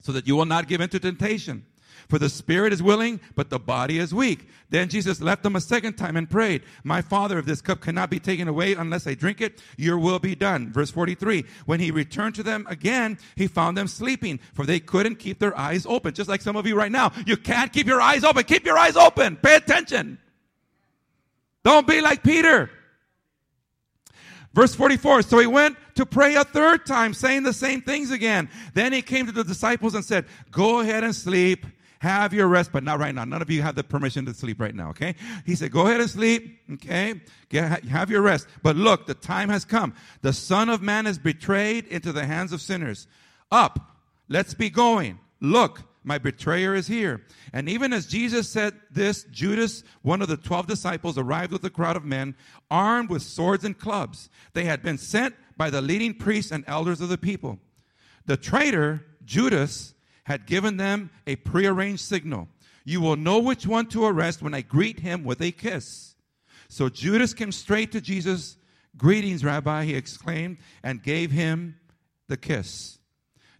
so 0.00 0.12
that 0.12 0.26
you 0.26 0.34
will 0.34 0.46
not 0.46 0.68
give 0.68 0.80
into 0.80 0.98
temptation. 0.98 1.66
For 2.08 2.18
the 2.18 2.28
spirit 2.28 2.72
is 2.72 2.82
willing, 2.82 3.20
but 3.34 3.50
the 3.50 3.58
body 3.58 3.98
is 3.98 4.14
weak. 4.14 4.48
Then 4.70 4.88
Jesus 4.88 5.20
left 5.20 5.42
them 5.42 5.56
a 5.56 5.60
second 5.60 5.94
time 5.94 6.16
and 6.16 6.28
prayed, 6.28 6.62
My 6.82 7.02
Father, 7.02 7.38
if 7.38 7.44
this 7.44 7.60
cup 7.60 7.80
cannot 7.80 8.08
be 8.08 8.18
taken 8.18 8.48
away 8.48 8.74
unless 8.74 9.06
I 9.06 9.14
drink 9.14 9.40
it, 9.40 9.62
your 9.76 9.98
will 9.98 10.18
be 10.18 10.34
done. 10.34 10.72
Verse 10.72 10.90
43. 10.90 11.44
When 11.66 11.80
he 11.80 11.90
returned 11.90 12.34
to 12.36 12.42
them 12.42 12.66
again, 12.70 13.18
he 13.36 13.46
found 13.46 13.76
them 13.76 13.88
sleeping, 13.88 14.40
for 14.54 14.64
they 14.64 14.80
couldn't 14.80 15.16
keep 15.16 15.38
their 15.38 15.56
eyes 15.58 15.84
open. 15.86 16.14
Just 16.14 16.28
like 16.28 16.40
some 16.40 16.56
of 16.56 16.66
you 16.66 16.76
right 16.76 16.92
now. 16.92 17.12
You 17.26 17.36
can't 17.36 17.72
keep 17.72 17.86
your 17.86 18.00
eyes 18.00 18.24
open. 18.24 18.44
Keep 18.44 18.64
your 18.64 18.78
eyes 18.78 18.96
open. 18.96 19.36
Pay 19.36 19.56
attention. 19.56 20.18
Don't 21.62 21.86
be 21.86 22.00
like 22.00 22.22
Peter. 22.22 22.70
Verse 24.54 24.74
44. 24.74 25.22
So 25.22 25.38
he 25.38 25.46
went 25.46 25.76
to 25.96 26.06
pray 26.06 26.34
a 26.36 26.44
third 26.44 26.86
time, 26.86 27.12
saying 27.12 27.42
the 27.42 27.52
same 27.52 27.82
things 27.82 28.10
again. 28.10 28.48
Then 28.72 28.92
he 28.92 29.02
came 29.02 29.26
to 29.26 29.32
the 29.32 29.44
disciples 29.44 29.94
and 29.94 30.04
said, 30.04 30.24
Go 30.50 30.80
ahead 30.80 31.04
and 31.04 31.14
sleep 31.14 31.66
have 32.00 32.32
your 32.32 32.46
rest, 32.46 32.70
but 32.72 32.84
not 32.84 32.98
right 32.98 33.14
now. 33.14 33.24
None 33.24 33.42
of 33.42 33.50
you 33.50 33.62
have 33.62 33.74
the 33.74 33.84
permission 33.84 34.24
to 34.26 34.34
sleep 34.34 34.60
right 34.60 34.74
now, 34.74 34.90
okay? 34.90 35.14
He 35.44 35.54
said, 35.54 35.72
go 35.72 35.86
ahead 35.86 36.00
and 36.00 36.08
sleep, 36.08 36.60
okay? 36.74 37.20
Get, 37.48 37.84
have 37.84 38.10
your 38.10 38.22
rest. 38.22 38.46
But 38.62 38.76
look, 38.76 39.06
the 39.06 39.14
time 39.14 39.48
has 39.48 39.64
come. 39.64 39.94
The 40.22 40.32
Son 40.32 40.68
of 40.68 40.80
Man 40.80 41.06
is 41.06 41.18
betrayed 41.18 41.86
into 41.86 42.12
the 42.12 42.24
hands 42.24 42.52
of 42.52 42.60
sinners. 42.60 43.06
Up, 43.50 43.96
let's 44.28 44.54
be 44.54 44.70
going. 44.70 45.18
Look, 45.40 45.82
my 46.04 46.18
betrayer 46.18 46.74
is 46.74 46.86
here. 46.86 47.24
And 47.52 47.68
even 47.68 47.92
as 47.92 48.06
Jesus 48.06 48.48
said 48.48 48.74
this, 48.90 49.24
Judas, 49.24 49.82
one 50.02 50.22
of 50.22 50.28
the 50.28 50.36
twelve 50.36 50.66
disciples, 50.66 51.18
arrived 51.18 51.52
with 51.52 51.64
a 51.64 51.70
crowd 51.70 51.96
of 51.96 52.04
men 52.04 52.34
armed 52.70 53.10
with 53.10 53.22
swords 53.22 53.64
and 53.64 53.78
clubs. 53.78 54.30
They 54.52 54.64
had 54.64 54.82
been 54.82 54.98
sent 54.98 55.34
by 55.56 55.70
the 55.70 55.82
leading 55.82 56.14
priests 56.14 56.52
and 56.52 56.64
elders 56.66 57.00
of 57.00 57.08
the 57.08 57.18
people. 57.18 57.58
The 58.26 58.36
traitor, 58.36 59.04
Judas, 59.24 59.94
had 60.28 60.44
given 60.44 60.76
them 60.76 61.08
a 61.26 61.36
prearranged 61.36 62.02
signal. 62.02 62.48
You 62.84 63.00
will 63.00 63.16
know 63.16 63.38
which 63.38 63.66
one 63.66 63.86
to 63.86 64.04
arrest 64.04 64.42
when 64.42 64.52
I 64.52 64.60
greet 64.60 65.00
him 65.00 65.24
with 65.24 65.40
a 65.40 65.50
kiss. 65.50 66.16
So 66.68 66.90
Judas 66.90 67.32
came 67.32 67.50
straight 67.50 67.92
to 67.92 68.00
Jesus. 68.02 68.58
Greetings, 68.94 69.42
Rabbi, 69.42 69.86
he 69.86 69.94
exclaimed, 69.94 70.58
and 70.82 71.02
gave 71.02 71.30
him 71.30 71.76
the 72.28 72.36
kiss. 72.36 72.97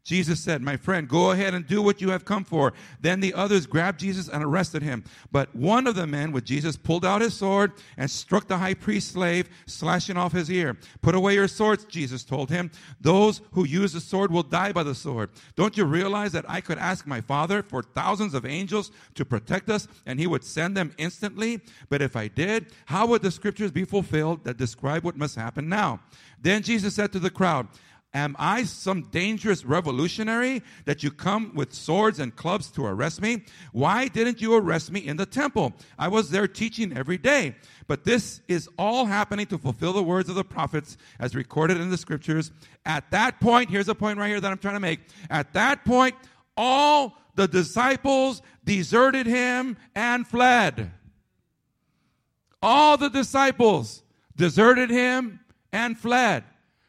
Jesus 0.09 0.41
said, 0.41 0.63
My 0.63 0.79
friend, 0.79 1.07
go 1.07 1.33
ahead 1.33 1.53
and 1.53 1.67
do 1.67 1.83
what 1.83 2.01
you 2.01 2.09
have 2.09 2.25
come 2.25 2.43
for. 2.43 2.73
Then 2.99 3.21
the 3.21 3.35
others 3.35 3.67
grabbed 3.67 4.01
Jesus 4.01 4.27
and 4.27 4.43
arrested 4.43 4.83
him. 4.83 5.05
But 5.31 5.55
one 5.55 5.87
of 5.87 5.97
the 5.97 6.07
men 6.07 6.33
with 6.33 6.47
Jesus 6.47 6.79
pulled 6.79 7.05
out 7.05 7.21
his 7.21 7.35
sword 7.35 7.73
and 7.99 8.11
struck 8.11 8.49
the 8.49 8.57
high 8.57 8.73
priest's 8.73 9.13
slave, 9.13 9.51
slashing 9.67 10.17
off 10.17 10.33
his 10.33 10.51
ear. 10.51 10.79
Put 11.03 11.15
away 11.15 11.35
your 11.35 11.47
swords, 11.47 11.85
Jesus 11.85 12.25
told 12.25 12.49
him. 12.49 12.71
Those 12.99 13.43
who 13.53 13.67
use 13.67 13.93
the 13.93 14.01
sword 14.01 14.33
will 14.33 14.43
die 14.43 14.73
by 14.73 14.83
the 14.83 14.95
sword. 14.95 15.29
Don't 15.57 15.77
you 15.77 15.85
realize 15.85 16.33
that 16.33 16.49
I 16.49 16.63
could 16.63 16.79
ask 16.79 17.07
my 17.07 17.21
Father 17.21 17.63
for 17.63 17.83
thousands 17.83 18.33
of 18.33 18.47
angels 18.47 18.91
to 19.15 19.27
protect 19.27 19.69
us 19.69 19.89
and 20.07 20.19
he 20.19 20.27
would 20.27 20.43
send 20.43 20.75
them 20.75 20.95
instantly? 20.97 21.61
But 21.91 22.01
if 22.01 22.17
I 22.17 22.29
did, 22.29 22.73
how 22.87 23.07
would 23.09 23.21
the 23.21 23.31
scriptures 23.31 23.73
be 23.73 23.85
fulfilled 23.85 24.45
that 24.45 24.57
describe 24.57 25.05
what 25.05 25.19
must 25.19 25.37
happen 25.37 25.69
now? 25.69 26.01
Then 26.41 26.63
Jesus 26.63 26.95
said 26.95 27.13
to 27.13 27.19
the 27.19 27.31
crowd, 27.31 27.69
Am 28.19 28.35
I 28.37 28.65
some 28.65 29.03
dangerous 29.03 29.65
revolutionary 29.65 30.65
that 30.87 31.05
you 31.05 31.13
come 31.13 31.53
with 31.55 31.73
swords 31.73 32.19
and 32.19 32.35
clubs 32.35 32.69
to 32.73 32.85
arrest 32.85 33.23
me? 33.23 33.45
Why 33.71 34.09
didn't 34.09 34.41
you 34.41 34.57
arrest 34.57 34.91
me 34.91 35.07
in 35.07 35.19
the 35.19 35.25
temple? 35.25 35.73
I 35.97 36.09
was 36.09 36.31
there 36.31 36.49
teaching 36.49 36.97
every 36.99 37.17
day. 37.17 37.55
But 37.87 38.03
this 38.03 38.41
is 38.49 38.69
all 38.77 39.07
happening 39.07 39.47
to 39.47 39.57
fulfill 39.57 39.93
the 39.93 40.03
words 40.03 40.29
of 40.29 40.35
the 40.35 40.43
prophets 40.43 40.97
as 41.21 41.37
recorded 41.37 41.81
in 41.81 41.91
the 41.91 41.97
scriptures. 41.97 42.51
At 42.85 43.09
that 43.13 43.39
point, 43.39 43.71
here's 43.71 43.89
a 43.89 43.95
point 43.95 44.19
right 44.19 44.27
here 44.27 44.41
that 44.41 44.51
I'm 44.51 44.59
trying 44.59 44.75
to 44.75 44.81
make. 44.81 44.99
At 45.31 45.53
that 45.53 45.85
point, 45.85 46.17
all 46.57 47.17
the 47.37 47.47
disciples 47.47 48.43
deserted 48.65 49.29
him 49.29 49.77
and 49.95 50.27
fled. 50.27 50.91
All 52.61 52.97
the 52.97 53.11
disciples 53.11 54.03
deserted 54.35 54.91
him 54.91 55.39
and 55.73 55.97
fled. 55.97 56.43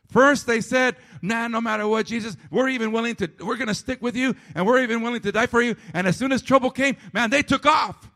First, 0.10 0.48
they 0.48 0.62
said, 0.62 0.96
nah, 1.22 1.48
no 1.48 1.62
matter 1.62 1.88
what, 1.88 2.08
Jesus, 2.08 2.36
we're 2.50 2.70
even 2.70 2.92
willing 2.92 3.16
to, 3.16 3.30
we're 3.42 3.58
going 3.58 3.68
to 3.68 3.76
stick 3.76 4.02
with 4.02 4.16
you 4.16 4.36
and 4.56 4.66
we're 4.66 4.82
even 4.82 5.02
willing 5.02 5.22
to 5.22 5.32
die 5.32 5.46
for 5.46 5.62
you. 5.62 5.76
And 5.94 6.08
as 6.08 6.18
soon 6.18 6.32
as 6.32 6.42
trouble 6.42 6.72
came, 6.72 6.98
man, 7.14 7.30
they 7.30 7.44
took 7.44 7.66
off. 7.66 8.09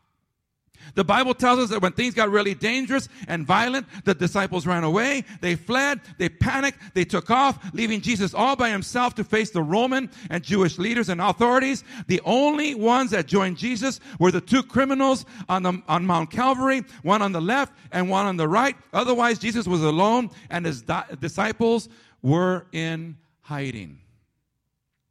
The 0.94 1.04
Bible 1.04 1.34
tells 1.34 1.58
us 1.58 1.70
that 1.70 1.82
when 1.82 1.92
things 1.92 2.14
got 2.14 2.30
really 2.30 2.54
dangerous 2.54 3.08
and 3.26 3.46
violent, 3.46 3.86
the 4.04 4.14
disciples 4.14 4.66
ran 4.66 4.84
away, 4.84 5.24
they 5.40 5.54
fled, 5.54 6.00
they 6.18 6.28
panicked, 6.28 6.78
they 6.94 7.04
took 7.04 7.30
off, 7.30 7.58
leaving 7.72 8.00
Jesus 8.00 8.34
all 8.34 8.56
by 8.56 8.70
himself 8.70 9.14
to 9.16 9.24
face 9.24 9.50
the 9.50 9.62
Roman 9.62 10.10
and 10.30 10.42
Jewish 10.42 10.78
leaders 10.78 11.08
and 11.08 11.20
authorities. 11.20 11.84
The 12.06 12.20
only 12.24 12.74
ones 12.74 13.10
that 13.10 13.26
joined 13.26 13.56
Jesus 13.56 14.00
were 14.18 14.30
the 14.30 14.40
two 14.40 14.62
criminals 14.62 15.24
on, 15.48 15.62
the, 15.62 15.82
on 15.88 16.06
Mount 16.06 16.30
Calvary, 16.30 16.82
one 17.02 17.22
on 17.22 17.32
the 17.32 17.40
left 17.40 17.72
and 17.92 18.08
one 18.08 18.26
on 18.26 18.36
the 18.36 18.48
right. 18.48 18.76
Otherwise, 18.92 19.38
Jesus 19.38 19.66
was 19.66 19.82
alone 19.82 20.30
and 20.50 20.66
his 20.66 20.82
di- 20.82 21.04
disciples 21.20 21.88
were 22.22 22.66
in 22.72 23.16
hiding. 23.40 23.98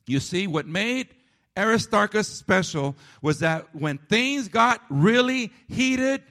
You 0.05 0.19
see, 0.19 0.47
what 0.47 0.67
made 0.67 1.09
Aristarchus 1.57 2.27
special 2.27 2.95
was 3.21 3.39
that 3.39 3.75
when 3.75 3.97
things 3.97 4.47
got 4.47 4.81
really 4.89 5.51
heated 5.67 6.23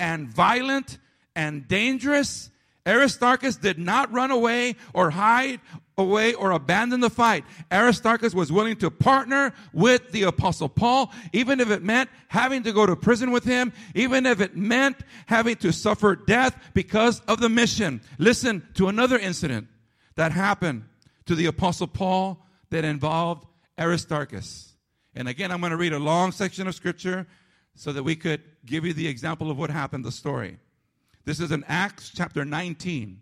and 0.00 0.28
violent 0.28 0.98
and 1.34 1.68
dangerous, 1.68 2.50
Aristarchus 2.86 3.56
did 3.56 3.78
not 3.78 4.12
run 4.12 4.30
away 4.30 4.76
or 4.92 5.10
hide 5.10 5.60
away 5.98 6.34
or 6.34 6.50
abandon 6.50 7.00
the 7.00 7.10
fight. 7.10 7.44
Aristarchus 7.72 8.34
was 8.34 8.52
willing 8.52 8.76
to 8.76 8.90
partner 8.90 9.52
with 9.72 10.12
the 10.12 10.24
apostle 10.24 10.68
Paul, 10.68 11.12
even 11.32 11.58
if 11.60 11.70
it 11.70 11.82
meant 11.82 12.10
having 12.28 12.62
to 12.64 12.72
go 12.72 12.86
to 12.86 12.94
prison 12.94 13.30
with 13.30 13.44
him, 13.44 13.72
even 13.94 14.26
if 14.26 14.40
it 14.40 14.56
meant 14.56 14.96
having 15.26 15.56
to 15.56 15.72
suffer 15.72 16.14
death 16.14 16.56
because 16.74 17.20
of 17.20 17.40
the 17.40 17.48
mission. 17.48 18.00
Listen 18.18 18.66
to 18.74 18.88
another 18.88 19.18
incident 19.18 19.68
that 20.16 20.32
happened 20.32 20.84
to 21.26 21.34
the 21.34 21.46
apostle 21.46 21.86
Paul 21.86 22.44
that 22.70 22.84
involved 22.84 23.46
Aristarchus. 23.78 24.72
And 25.14 25.28
again, 25.28 25.50
I'm 25.50 25.60
going 25.60 25.70
to 25.70 25.76
read 25.76 25.92
a 25.92 25.98
long 25.98 26.32
section 26.32 26.66
of 26.66 26.74
scripture 26.74 27.26
so 27.74 27.92
that 27.92 28.02
we 28.02 28.16
could 28.16 28.42
give 28.64 28.84
you 28.84 28.92
the 28.92 29.08
example 29.08 29.50
of 29.50 29.58
what 29.58 29.70
happened, 29.70 30.04
the 30.04 30.12
story. 30.12 30.58
This 31.24 31.40
is 31.40 31.50
in 31.50 31.64
Acts 31.68 32.12
chapter 32.14 32.44
19. 32.44 33.20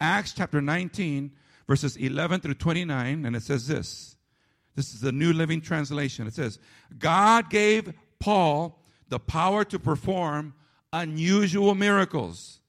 Acts 0.00 0.32
chapter 0.32 0.60
19, 0.60 1.32
verses 1.66 1.96
11 1.96 2.40
through 2.40 2.54
29, 2.54 3.24
and 3.24 3.36
it 3.36 3.42
says 3.42 3.66
this. 3.66 4.16
This 4.74 4.92
is 4.92 5.00
the 5.00 5.12
New 5.12 5.32
Living 5.32 5.60
Translation. 5.60 6.26
It 6.26 6.34
says, 6.34 6.58
God 6.98 7.48
gave 7.48 7.92
Paul 8.18 8.82
the 9.08 9.20
power 9.20 9.64
to 9.64 9.78
perform 9.78 10.54
unusual 10.92 11.74
miracles 11.74 12.60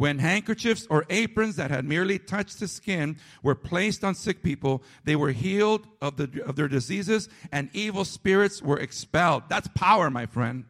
when 0.00 0.18
handkerchiefs 0.18 0.86
or 0.88 1.04
aprons 1.10 1.56
that 1.56 1.70
had 1.70 1.84
merely 1.84 2.18
touched 2.18 2.58
the 2.58 2.66
skin 2.66 3.18
were 3.42 3.54
placed 3.54 4.02
on 4.02 4.14
sick 4.14 4.42
people, 4.42 4.82
they 5.04 5.14
were 5.14 5.30
healed 5.30 5.86
of, 6.00 6.16
the, 6.16 6.42
of 6.46 6.56
their 6.56 6.68
diseases 6.68 7.28
and 7.52 7.68
evil 7.74 8.06
spirits 8.06 8.62
were 8.62 8.78
expelled. 8.78 9.42
That's 9.50 9.68
power, 9.74 10.08
my 10.08 10.24
friend. 10.24 10.64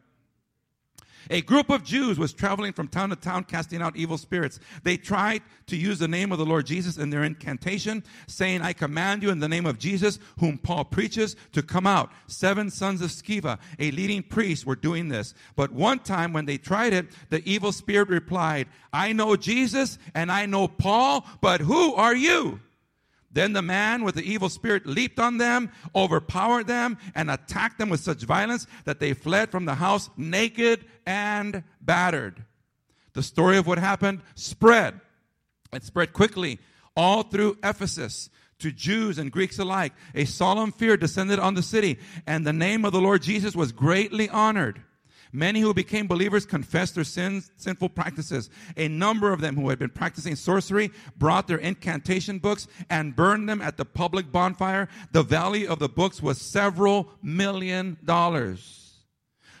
A 1.29 1.41
group 1.41 1.69
of 1.69 1.83
Jews 1.83 2.17
was 2.17 2.33
traveling 2.33 2.73
from 2.73 2.87
town 2.87 3.09
to 3.09 3.15
town 3.15 3.43
casting 3.43 3.81
out 3.81 3.95
evil 3.95 4.17
spirits. 4.17 4.59
They 4.83 4.97
tried 4.97 5.41
to 5.67 5.77
use 5.77 5.99
the 5.99 6.07
name 6.07 6.31
of 6.31 6.37
the 6.37 6.45
Lord 6.45 6.65
Jesus 6.65 6.97
in 6.97 7.09
their 7.09 7.23
incantation, 7.23 8.03
saying, 8.27 8.61
I 8.61 8.73
command 8.73 9.23
you 9.23 9.29
in 9.29 9.39
the 9.39 9.49
name 9.49 9.65
of 9.65 9.79
Jesus, 9.79 10.19
whom 10.39 10.57
Paul 10.57 10.85
preaches, 10.85 11.35
to 11.53 11.61
come 11.61 11.85
out. 11.85 12.11
Seven 12.27 12.69
sons 12.69 13.01
of 13.01 13.09
Sceva, 13.09 13.59
a 13.79 13.91
leading 13.91 14.23
priest, 14.23 14.65
were 14.65 14.75
doing 14.75 15.09
this. 15.09 15.33
But 15.55 15.71
one 15.71 15.99
time 15.99 16.33
when 16.33 16.45
they 16.45 16.57
tried 16.57 16.93
it, 16.93 17.07
the 17.29 17.47
evil 17.47 17.71
spirit 17.71 18.09
replied, 18.09 18.67
I 18.91 19.13
know 19.13 19.35
Jesus 19.35 19.97
and 20.15 20.31
I 20.31 20.45
know 20.45 20.67
Paul, 20.67 21.25
but 21.39 21.61
who 21.61 21.93
are 21.93 22.15
you? 22.15 22.59
Then 23.33 23.53
the 23.53 23.61
man 23.61 24.03
with 24.03 24.15
the 24.15 24.29
evil 24.29 24.49
spirit 24.49 24.85
leaped 24.85 25.19
on 25.19 25.37
them, 25.37 25.71
overpowered 25.95 26.67
them, 26.67 26.97
and 27.15 27.31
attacked 27.31 27.77
them 27.77 27.89
with 27.89 28.01
such 28.01 28.23
violence 28.23 28.67
that 28.85 28.99
they 28.99 29.13
fled 29.13 29.51
from 29.51 29.65
the 29.65 29.75
house 29.75 30.09
naked 30.17 30.85
and 31.05 31.63
battered. 31.79 32.43
The 33.13 33.23
story 33.23 33.57
of 33.57 33.67
what 33.67 33.77
happened 33.77 34.21
spread. 34.35 34.99
It 35.71 35.83
spread 35.83 36.13
quickly 36.13 36.59
all 36.95 37.23
through 37.23 37.57
Ephesus 37.63 38.29
to 38.59 38.71
Jews 38.71 39.17
and 39.17 39.31
Greeks 39.31 39.59
alike. 39.59 39.93
A 40.13 40.25
solemn 40.25 40.71
fear 40.71 40.97
descended 40.97 41.39
on 41.39 41.55
the 41.55 41.63
city, 41.63 41.99
and 42.27 42.45
the 42.45 42.53
name 42.53 42.85
of 42.85 42.91
the 42.91 43.01
Lord 43.01 43.21
Jesus 43.21 43.55
was 43.55 43.71
greatly 43.71 44.29
honored. 44.29 44.81
Many 45.33 45.61
who 45.61 45.73
became 45.73 46.07
believers 46.07 46.45
confessed 46.45 46.95
their 46.95 47.03
sins, 47.03 47.51
sinful 47.57 47.89
practices. 47.89 48.49
A 48.75 48.87
number 48.87 49.31
of 49.31 49.39
them 49.39 49.55
who 49.55 49.69
had 49.69 49.79
been 49.79 49.89
practicing 49.89 50.35
sorcery 50.35 50.91
brought 51.17 51.47
their 51.47 51.57
incantation 51.57 52.39
books 52.39 52.67
and 52.89 53.15
burned 53.15 53.47
them 53.47 53.61
at 53.61 53.77
the 53.77 53.85
public 53.85 54.31
bonfire. 54.31 54.89
The 55.11 55.23
value 55.23 55.69
of 55.69 55.79
the 55.79 55.89
books 55.89 56.21
was 56.21 56.41
several 56.41 57.09
million 57.21 57.97
dollars. 58.03 58.80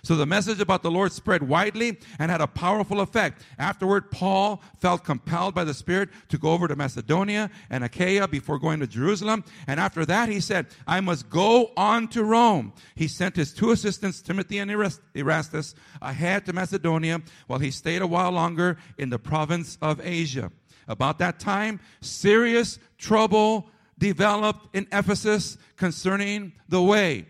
So 0.03 0.15
the 0.15 0.25
message 0.25 0.59
about 0.59 0.81
the 0.81 0.89
Lord 0.89 1.11
spread 1.11 1.43
widely 1.43 1.99
and 2.17 2.31
had 2.31 2.41
a 2.41 2.47
powerful 2.47 3.01
effect. 3.01 3.43
Afterward, 3.59 4.09
Paul 4.09 4.61
felt 4.79 5.03
compelled 5.03 5.53
by 5.53 5.63
the 5.63 5.73
Spirit 5.73 6.09
to 6.29 6.37
go 6.39 6.51
over 6.51 6.67
to 6.67 6.75
Macedonia 6.75 7.51
and 7.69 7.83
Achaia 7.83 8.27
before 8.27 8.57
going 8.57 8.79
to 8.79 8.87
Jerusalem. 8.87 9.43
And 9.67 9.79
after 9.79 10.05
that, 10.05 10.29
he 10.29 10.39
said, 10.39 10.67
I 10.87 11.01
must 11.01 11.29
go 11.29 11.71
on 11.77 12.07
to 12.09 12.23
Rome. 12.23 12.73
He 12.95 13.07
sent 13.07 13.35
his 13.35 13.53
two 13.53 13.71
assistants, 13.71 14.21
Timothy 14.21 14.57
and 14.57 14.71
Erastus, 14.71 15.75
ahead 16.01 16.45
to 16.47 16.53
Macedonia 16.53 17.21
while 17.47 17.59
he 17.59 17.69
stayed 17.69 18.01
a 18.01 18.07
while 18.07 18.31
longer 18.31 18.77
in 18.97 19.09
the 19.09 19.19
province 19.19 19.77
of 19.81 20.01
Asia. 20.03 20.51
About 20.87 21.19
that 21.19 21.39
time, 21.39 21.79
serious 22.01 22.79
trouble 22.97 23.69
developed 23.99 24.75
in 24.75 24.87
Ephesus 24.91 25.57
concerning 25.77 26.53
the 26.67 26.81
way. 26.81 27.27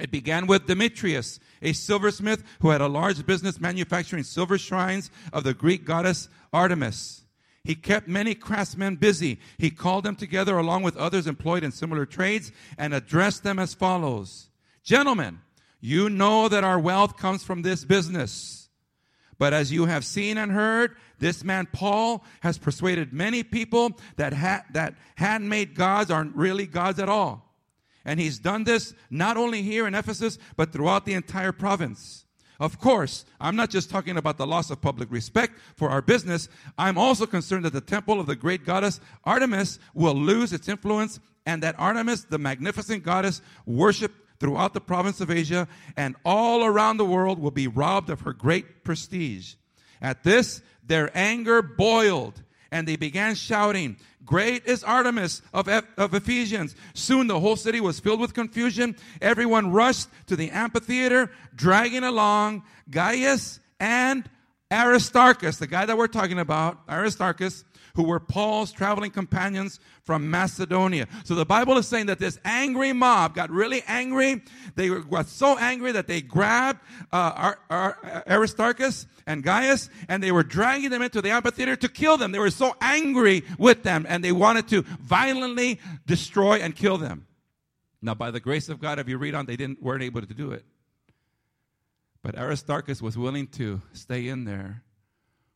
It 0.00 0.10
began 0.10 0.46
with 0.46 0.66
Demetrius, 0.66 1.38
a 1.60 1.72
silversmith 1.72 2.42
who 2.60 2.70
had 2.70 2.80
a 2.80 2.88
large 2.88 3.24
business 3.26 3.60
manufacturing 3.60 4.24
silver 4.24 4.56
shrines 4.56 5.10
of 5.32 5.44
the 5.44 5.54
Greek 5.54 5.84
goddess 5.84 6.28
Artemis. 6.52 7.22
He 7.62 7.74
kept 7.74 8.08
many 8.08 8.34
craftsmen 8.34 8.96
busy. 8.96 9.38
He 9.58 9.70
called 9.70 10.04
them 10.04 10.16
together 10.16 10.56
along 10.56 10.82
with 10.82 10.96
others 10.96 11.26
employed 11.26 11.62
in 11.62 11.72
similar 11.72 12.06
trades 12.06 12.50
and 12.78 12.94
addressed 12.94 13.42
them 13.42 13.58
as 13.58 13.74
follows. 13.74 14.48
Gentlemen, 14.82 15.40
you 15.80 16.08
know 16.08 16.48
that 16.48 16.64
our 16.64 16.78
wealth 16.78 17.18
comes 17.18 17.44
from 17.44 17.60
this 17.60 17.84
business. 17.84 18.70
But 19.38 19.52
as 19.52 19.70
you 19.70 19.86
have 19.86 20.04
seen 20.04 20.38
and 20.38 20.50
heard, 20.52 20.96
this 21.18 21.44
man 21.44 21.68
Paul 21.70 22.24
has 22.40 22.56
persuaded 22.56 23.12
many 23.12 23.42
people 23.42 23.98
that, 24.16 24.32
ha- 24.32 24.64
that 24.72 24.94
handmade 25.16 25.74
gods 25.74 26.10
aren't 26.10 26.36
really 26.36 26.66
gods 26.66 26.98
at 26.98 27.10
all 27.10 27.49
And 28.04 28.18
he's 28.18 28.38
done 28.38 28.64
this 28.64 28.94
not 29.10 29.36
only 29.36 29.62
here 29.62 29.86
in 29.86 29.94
Ephesus, 29.94 30.38
but 30.56 30.72
throughout 30.72 31.04
the 31.04 31.14
entire 31.14 31.52
province. 31.52 32.24
Of 32.60 32.78
course, 32.78 33.24
I'm 33.40 33.56
not 33.56 33.70
just 33.70 33.88
talking 33.88 34.18
about 34.18 34.36
the 34.36 34.46
loss 34.46 34.70
of 34.70 34.82
public 34.82 35.10
respect 35.10 35.54
for 35.76 35.88
our 35.88 36.02
business. 36.02 36.48
I'm 36.76 36.98
also 36.98 37.24
concerned 37.24 37.64
that 37.64 37.72
the 37.72 37.80
temple 37.80 38.20
of 38.20 38.26
the 38.26 38.36
great 38.36 38.66
goddess 38.66 39.00
Artemis 39.24 39.78
will 39.94 40.14
lose 40.14 40.52
its 40.52 40.68
influence 40.68 41.20
and 41.46 41.62
that 41.62 41.74
Artemis, 41.78 42.24
the 42.24 42.38
magnificent 42.38 43.02
goddess, 43.02 43.40
worshiped 43.64 44.14
throughout 44.40 44.74
the 44.74 44.80
province 44.80 45.22
of 45.22 45.30
Asia 45.30 45.68
and 45.96 46.16
all 46.22 46.64
around 46.64 46.98
the 46.98 47.04
world 47.04 47.38
will 47.38 47.50
be 47.50 47.66
robbed 47.66 48.10
of 48.10 48.20
her 48.20 48.34
great 48.34 48.84
prestige. 48.84 49.54
At 50.02 50.22
this, 50.22 50.60
their 50.84 51.10
anger 51.16 51.62
boiled 51.62 52.42
and 52.70 52.86
they 52.86 52.96
began 52.96 53.34
shouting, 53.34 53.96
Great 54.24 54.66
is 54.66 54.84
Artemis 54.84 55.42
of, 55.52 55.68
of 55.68 56.14
Ephesians. 56.14 56.76
Soon 56.94 57.26
the 57.26 57.40
whole 57.40 57.56
city 57.56 57.80
was 57.80 57.98
filled 57.98 58.20
with 58.20 58.34
confusion. 58.34 58.94
Everyone 59.20 59.72
rushed 59.72 60.08
to 60.26 60.36
the 60.36 60.50
amphitheater, 60.50 61.30
dragging 61.54 62.04
along 62.04 62.62
Gaius 62.88 63.60
and 63.80 64.28
Aristarchus, 64.72 65.56
the 65.56 65.66
guy 65.66 65.84
that 65.84 65.98
we're 65.98 66.06
talking 66.06 66.38
about, 66.38 66.78
Aristarchus, 66.88 67.64
who 67.94 68.04
were 68.04 68.20
Paul's 68.20 68.72
traveling 68.72 69.10
companions 69.10 69.80
from 70.02 70.30
Macedonia. 70.30 71.06
So 71.24 71.34
the 71.34 71.44
Bible 71.44 71.76
is 71.78 71.86
saying 71.86 72.06
that 72.06 72.18
this 72.18 72.38
angry 72.44 72.92
mob 72.92 73.34
got 73.34 73.50
really 73.50 73.82
angry. 73.86 74.42
They 74.74 74.88
got 74.88 75.26
so 75.26 75.58
angry 75.58 75.92
that 75.92 76.06
they 76.06 76.20
grabbed 76.20 76.80
uh, 77.12 77.54
Aristarchus 78.28 79.06
and 79.26 79.42
Gaius 79.42 79.88
and 80.08 80.22
they 80.22 80.32
were 80.32 80.42
dragging 80.42 80.90
them 80.90 81.02
into 81.02 81.22
the 81.22 81.30
amphitheater 81.30 81.76
to 81.76 81.88
kill 81.88 82.16
them. 82.16 82.32
They 82.32 82.38
were 82.38 82.50
so 82.50 82.76
angry 82.80 83.44
with 83.58 83.82
them 83.82 84.06
and 84.08 84.24
they 84.24 84.32
wanted 84.32 84.68
to 84.68 84.82
violently 84.82 85.80
destroy 86.06 86.60
and 86.60 86.74
kill 86.74 86.98
them. 86.98 87.26
Now, 88.02 88.14
by 88.14 88.30
the 88.30 88.40
grace 88.40 88.68
of 88.68 88.80
God, 88.80 88.98
if 88.98 89.08
you 89.08 89.18
read 89.18 89.34
on, 89.34 89.46
they 89.46 89.56
didn't 89.56 89.82
weren't 89.82 90.02
able 90.02 90.22
to 90.22 90.34
do 90.34 90.52
it. 90.52 90.64
But 92.22 92.36
Aristarchus 92.36 93.00
was 93.00 93.16
willing 93.16 93.46
to 93.48 93.80
stay 93.92 94.28
in 94.28 94.44
there 94.44 94.82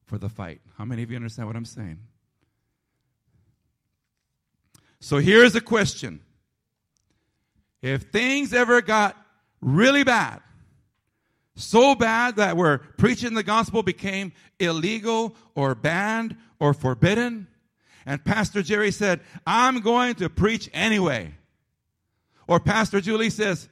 for 0.04 0.18
the 0.18 0.28
fight. 0.28 0.60
How 0.76 0.84
many 0.84 1.02
of 1.02 1.10
you 1.10 1.16
understand 1.16 1.48
what 1.48 1.56
I'm 1.56 1.64
saying? 1.64 1.98
So 5.04 5.18
here's 5.18 5.52
the 5.52 5.60
question. 5.60 6.20
If 7.82 8.04
things 8.04 8.54
ever 8.54 8.80
got 8.80 9.14
really 9.60 10.02
bad, 10.02 10.40
so 11.56 11.94
bad 11.94 12.36
that 12.36 12.56
where 12.56 12.78
preaching 12.78 13.34
the 13.34 13.42
gospel 13.42 13.82
became 13.82 14.32
illegal 14.58 15.36
or 15.54 15.74
banned 15.74 16.38
or 16.58 16.72
forbidden, 16.72 17.48
and 18.06 18.24
Pastor 18.24 18.62
Jerry 18.62 18.90
said, 18.90 19.20
I'm 19.46 19.80
going 19.80 20.14
to 20.14 20.30
preach 20.30 20.70
anyway. 20.72 21.34
Or 22.48 22.58
Pastor 22.58 23.02
Julie 23.02 23.28
says, 23.28 23.68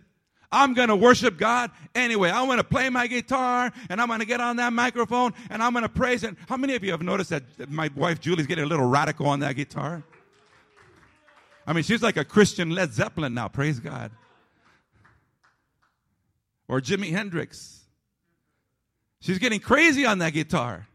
I'm 0.50 0.74
going 0.74 0.88
to 0.88 0.96
worship 0.96 1.38
God 1.38 1.70
anyway. 1.94 2.30
I'm 2.30 2.44
going 2.44 2.58
to 2.58 2.64
play 2.64 2.90
my 2.90 3.06
guitar 3.06 3.72
and 3.88 4.02
I'm 4.02 4.08
going 4.08 4.20
to 4.20 4.26
get 4.26 4.42
on 4.42 4.56
that 4.56 4.74
microphone 4.74 5.32
and 5.48 5.62
I'm 5.62 5.72
going 5.72 5.84
to 5.84 5.88
praise 5.88 6.24
it. 6.24 6.36
How 6.46 6.58
many 6.58 6.74
of 6.74 6.84
you 6.84 6.90
have 6.90 7.00
noticed 7.00 7.30
that 7.30 7.70
my 7.70 7.88
wife 7.96 8.20
Julie's 8.20 8.46
getting 8.46 8.64
a 8.64 8.68
little 8.68 8.86
radical 8.86 9.28
on 9.28 9.40
that 9.40 9.56
guitar? 9.56 10.04
I 11.66 11.72
mean, 11.72 11.84
she's 11.84 12.02
like 12.02 12.16
a 12.16 12.24
Christian 12.24 12.70
Led 12.70 12.92
Zeppelin 12.92 13.34
now, 13.34 13.48
praise 13.48 13.78
God. 13.80 14.10
Or 16.68 16.80
Jimi 16.80 17.10
Hendrix. 17.10 17.80
She's 19.20 19.38
getting 19.38 19.60
crazy 19.60 20.04
on 20.04 20.18
that 20.18 20.30
guitar. 20.30 20.88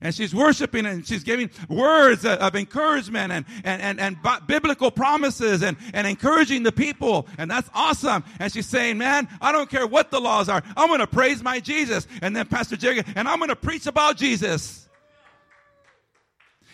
And 0.00 0.14
she's 0.14 0.32
worshiping 0.32 0.86
and 0.86 1.04
she's 1.04 1.24
giving 1.24 1.50
words 1.68 2.24
of 2.24 2.54
encouragement 2.54 3.32
and, 3.32 3.44
and, 3.64 3.82
and, 3.82 4.00
and 4.00 4.46
biblical 4.46 4.92
promises 4.92 5.62
and, 5.62 5.76
and 5.92 6.06
encouraging 6.06 6.62
the 6.62 6.70
people. 6.70 7.26
And 7.36 7.50
that's 7.50 7.68
awesome. 7.74 8.24
And 8.38 8.52
she's 8.52 8.66
saying, 8.66 8.98
man, 8.98 9.28
I 9.40 9.50
don't 9.50 9.68
care 9.68 9.88
what 9.88 10.12
the 10.12 10.20
laws 10.20 10.48
are. 10.48 10.62
I'm 10.76 10.86
going 10.86 11.00
to 11.00 11.08
praise 11.08 11.42
my 11.42 11.58
Jesus. 11.58 12.06
And 12.22 12.34
then 12.36 12.46
Pastor 12.46 12.76
Jerry, 12.76 13.02
and 13.16 13.28
I'm 13.28 13.38
going 13.38 13.48
to 13.48 13.56
preach 13.56 13.86
about 13.86 14.16
Jesus. 14.16 14.87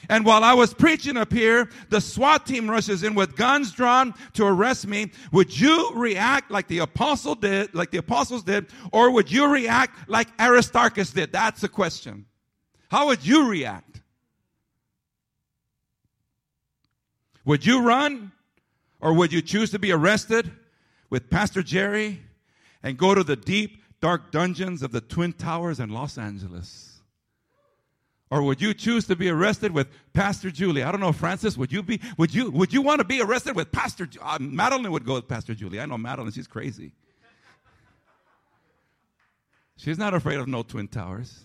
And 0.09 0.25
while 0.25 0.45
I 0.45 0.55
was 0.55 0.75
preaching 0.75 1.17
up 1.17 1.33
here, 1.33 1.69
the 1.89 2.01
SWAT 2.01 2.47
team 2.47 2.71
rushes 2.71 3.03
in 3.03 3.15
with 3.15 3.37
guns 3.37 3.73
drawn 3.73 4.15
to 4.35 4.45
arrest 4.45 4.87
me. 4.87 5.13
Would 5.33 5.59
you 5.59 5.93
react 5.95 6.51
like 6.51 6.69
the 6.69 6.79
apostle 6.79 7.35
did, 7.35 7.75
like 7.75 7.91
the 7.91 7.99
apostles 7.99 8.43
did, 8.43 8.67
or 8.93 9.11
would 9.11 9.31
you 9.31 9.47
react 9.47 10.09
like 10.09 10.29
Aristarchus 10.39 11.13
did? 11.13 11.33
That's 11.33 11.61
the 11.61 11.69
question. 11.69 12.27
How 12.91 13.07
would 13.07 13.27
you 13.27 13.49
react? 13.49 14.01
Would 17.45 17.67
you 17.67 17.83
run? 17.83 18.33
Or 19.01 19.13
would 19.13 19.33
you 19.33 19.43
choose 19.43 19.71
to 19.73 19.79
be 19.79 19.93
arrested 19.93 20.51
with 21.11 21.29
Pastor 21.29 21.63
Jerry 21.63 22.23
and 22.83 22.97
go 22.97 23.15
to 23.15 23.23
the 23.23 23.37
deep, 23.37 23.83
dark 24.01 24.33
dungeons 24.33 24.83
of 24.83 24.93
the 24.93 25.01
Twin 25.03 25.35
Towers 25.35 25.79
in 25.79 25.91
Los 25.91 26.17
Angeles? 26.17 26.94
Or 28.35 28.43
would 28.43 28.61
you 28.61 28.75
choose 28.75 29.07
to 29.07 29.15
be 29.15 29.29
arrested 29.29 29.71
with 29.71 29.87
Pastor 30.13 30.51
Julie? 30.51 30.83
I 30.83 30.91
don't 30.91 31.01
know, 31.01 31.13
Francis, 31.13 31.57
would 31.57 31.71
you 31.71 31.85
be, 31.85 32.01
would 32.19 32.35
you, 32.35 32.51
would 32.51 32.73
you 32.73 32.83
want 32.83 32.99
to 32.99 33.05
be 33.05 33.21
arrested 33.21 33.55
with 33.55 33.71
Pastor, 33.71 34.09
uh, 34.21 34.39
Madeline 34.41 34.91
would 34.91 35.07
go 35.07 35.15
with 35.15 35.29
Pastor 35.29 35.55
Julie. 35.55 35.79
I 35.79 35.87
know 35.87 35.97
Madeline, 35.97 36.33
she's 36.33 36.49
crazy. 36.49 36.91
She's 39.77 39.99
not 39.99 40.15
afraid 40.15 40.41
of 40.41 40.49
no 40.49 40.65
twin 40.65 40.89
towers. 40.89 41.45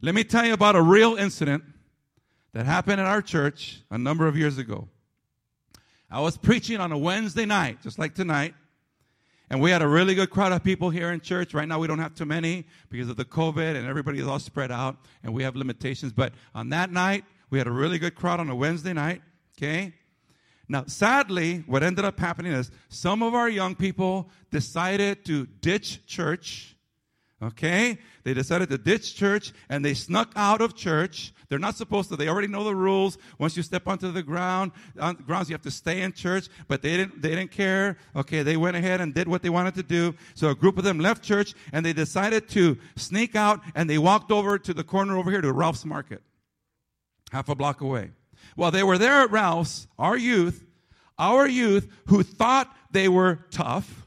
Let 0.00 0.14
me 0.14 0.24
tell 0.24 0.46
you 0.46 0.54
about 0.54 0.76
a 0.76 0.82
real 0.82 1.16
incident 1.16 1.62
that 2.54 2.64
happened 2.64 3.02
in 3.02 3.06
our 3.06 3.20
church 3.20 3.82
a 3.90 3.98
number 3.98 4.26
of 4.26 4.34
years 4.34 4.56
ago. 4.56 4.88
I 6.10 6.20
was 6.20 6.38
preaching 6.38 6.80
on 6.80 6.90
a 6.90 6.96
Wednesday 6.96 7.44
night, 7.44 7.82
just 7.82 7.98
like 7.98 8.14
tonight, 8.14 8.54
and 9.52 9.60
we 9.60 9.70
had 9.70 9.82
a 9.82 9.86
really 9.86 10.14
good 10.14 10.30
crowd 10.30 10.50
of 10.52 10.64
people 10.64 10.88
here 10.88 11.12
in 11.12 11.20
church. 11.20 11.52
Right 11.52 11.68
now, 11.68 11.78
we 11.78 11.86
don't 11.86 11.98
have 11.98 12.14
too 12.14 12.24
many 12.24 12.64
because 12.88 13.10
of 13.10 13.18
the 13.18 13.24
COVID 13.26 13.76
and 13.76 13.86
everybody 13.86 14.18
is 14.18 14.26
all 14.26 14.38
spread 14.38 14.72
out 14.72 14.96
and 15.22 15.34
we 15.34 15.42
have 15.42 15.56
limitations. 15.56 16.10
But 16.10 16.32
on 16.54 16.70
that 16.70 16.90
night, 16.90 17.26
we 17.50 17.58
had 17.58 17.66
a 17.66 17.70
really 17.70 17.98
good 17.98 18.14
crowd 18.14 18.40
on 18.40 18.48
a 18.48 18.56
Wednesday 18.56 18.94
night. 18.94 19.20
Okay? 19.58 19.92
Now, 20.70 20.84
sadly, 20.86 21.64
what 21.66 21.82
ended 21.82 22.02
up 22.02 22.18
happening 22.18 22.52
is 22.52 22.70
some 22.88 23.22
of 23.22 23.34
our 23.34 23.46
young 23.46 23.74
people 23.74 24.30
decided 24.50 25.22
to 25.26 25.44
ditch 25.60 26.00
church. 26.06 26.71
Okay? 27.42 27.98
They 28.24 28.34
decided 28.34 28.68
to 28.70 28.78
ditch 28.78 29.14
church 29.16 29.52
and 29.68 29.84
they 29.84 29.94
snuck 29.94 30.32
out 30.36 30.60
of 30.60 30.76
church 30.76 31.32
they're 31.52 31.58
not 31.58 31.76
supposed 31.76 32.08
to. 32.08 32.16
They 32.16 32.28
already 32.28 32.48
know 32.48 32.64
the 32.64 32.74
rules. 32.74 33.18
Once 33.38 33.58
you 33.58 33.62
step 33.62 33.86
onto 33.86 34.10
the 34.10 34.22
ground, 34.22 34.72
on 34.98 35.16
the 35.16 35.22
grounds, 35.22 35.50
you 35.50 35.54
have 35.54 35.60
to 35.64 35.70
stay 35.70 36.00
in 36.00 36.14
church. 36.14 36.48
But 36.66 36.80
they 36.80 36.96
didn't. 36.96 37.20
They 37.20 37.28
didn't 37.28 37.50
care. 37.50 37.98
Okay, 38.16 38.42
they 38.42 38.56
went 38.56 38.74
ahead 38.74 39.02
and 39.02 39.12
did 39.12 39.28
what 39.28 39.42
they 39.42 39.50
wanted 39.50 39.74
to 39.74 39.82
do. 39.82 40.14
So 40.32 40.48
a 40.48 40.54
group 40.54 40.78
of 40.78 40.84
them 40.84 40.98
left 40.98 41.22
church 41.22 41.52
and 41.70 41.84
they 41.84 41.92
decided 41.92 42.48
to 42.48 42.78
sneak 42.96 43.36
out 43.36 43.60
and 43.74 43.90
they 43.90 43.98
walked 43.98 44.32
over 44.32 44.58
to 44.60 44.72
the 44.72 44.82
corner 44.82 45.18
over 45.18 45.30
here 45.30 45.42
to 45.42 45.52
Ralph's 45.52 45.84
Market, 45.84 46.22
half 47.32 47.50
a 47.50 47.54
block 47.54 47.82
away. 47.82 48.12
While 48.56 48.70
they 48.70 48.82
were 48.82 48.96
there 48.96 49.20
at 49.20 49.30
Ralph's, 49.30 49.86
our 49.98 50.16
youth, 50.16 50.64
our 51.18 51.46
youth 51.46 51.86
who 52.06 52.22
thought 52.22 52.74
they 52.92 53.10
were 53.10 53.40
tough, 53.50 54.01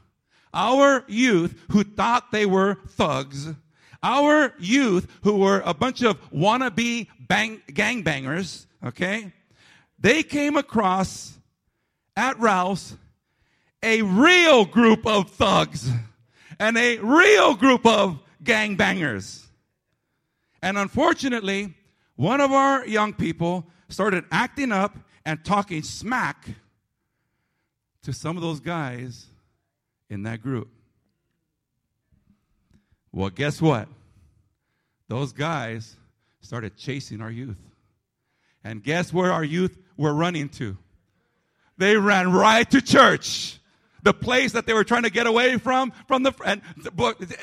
our 0.56 1.04
youth 1.06 1.54
who 1.70 1.84
thought 1.84 2.32
they 2.32 2.46
were 2.46 2.78
thugs 2.88 3.54
our 4.06 4.54
youth, 4.58 5.08
who 5.22 5.36
were 5.36 5.62
a 5.64 5.74
bunch 5.74 6.02
of 6.02 6.20
wannabe 6.30 7.08
bang, 7.18 7.60
gangbangers, 7.68 8.66
okay, 8.84 9.32
they 9.98 10.22
came 10.22 10.56
across 10.56 11.38
at 12.16 12.38
Ralph's 12.38 12.96
a 13.82 14.02
real 14.02 14.64
group 14.64 15.06
of 15.06 15.30
thugs 15.30 15.90
and 16.58 16.78
a 16.78 16.98
real 16.98 17.54
group 17.54 17.84
of 17.84 18.20
gangbangers. 18.42 19.44
And 20.62 20.78
unfortunately, 20.78 21.74
one 22.14 22.40
of 22.40 22.52
our 22.52 22.86
young 22.86 23.12
people 23.12 23.66
started 23.88 24.24
acting 24.30 24.72
up 24.72 24.96
and 25.24 25.44
talking 25.44 25.82
smack 25.82 26.48
to 28.02 28.12
some 28.12 28.36
of 28.36 28.42
those 28.42 28.60
guys 28.60 29.26
in 30.08 30.22
that 30.24 30.42
group. 30.42 30.68
Well, 33.12 33.30
guess 33.30 33.62
what? 33.62 33.88
Those 35.08 35.32
guys 35.32 35.96
started 36.40 36.76
chasing 36.76 37.20
our 37.20 37.30
youth. 37.30 37.56
And 38.62 38.82
guess 38.82 39.12
where 39.12 39.32
our 39.32 39.44
youth 39.44 39.78
were 39.96 40.12
running 40.12 40.48
to? 40.50 40.76
They 41.78 41.96
ran 41.96 42.32
right 42.32 42.68
to 42.70 42.80
church. 42.80 43.58
The 44.02 44.12
place 44.14 44.52
that 44.52 44.66
they 44.66 44.72
were 44.72 44.84
trying 44.84 45.02
to 45.02 45.10
get 45.10 45.26
away 45.26 45.58
from, 45.58 45.92
from 46.06 46.22
the, 46.22 46.32
and 46.44 46.62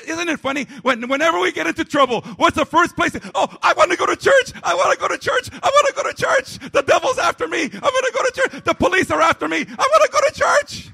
isn't 0.08 0.30
it 0.30 0.40
funny? 0.40 0.66
When, 0.82 1.08
whenever 1.10 1.40
we 1.40 1.52
get 1.52 1.68
into 1.68 1.84
trouble, 1.84 2.22
what's 2.38 2.56
the 2.56 2.66
first 2.66 2.96
place? 2.96 3.18
Oh, 3.36 3.54
I 3.62 3.74
want 3.74 3.92
to 3.92 3.98
go 3.98 4.06
to 4.06 4.16
church. 4.16 4.54
I 4.64 4.74
want 4.74 4.94
to 4.94 5.00
go 5.00 5.14
to 5.14 5.18
church. 5.18 5.50
I 5.62 5.70
want 5.70 5.88
to 5.88 5.94
go 5.94 6.10
to 6.10 6.16
church. 6.16 6.72
The 6.72 6.82
devil's 6.82 7.18
after 7.18 7.48
me. 7.48 7.64
I 7.64 7.64
want 7.64 7.74
to 7.74 8.14
go 8.14 8.24
to 8.24 8.32
church. 8.34 8.64
The 8.64 8.74
police 8.74 9.12
are 9.12 9.22
after 9.22 9.48
me. 9.50 9.58
I 9.58 9.62
want 9.62 10.04
to 10.04 10.10
go 10.12 10.20
to 10.28 10.34
church. 10.34 10.90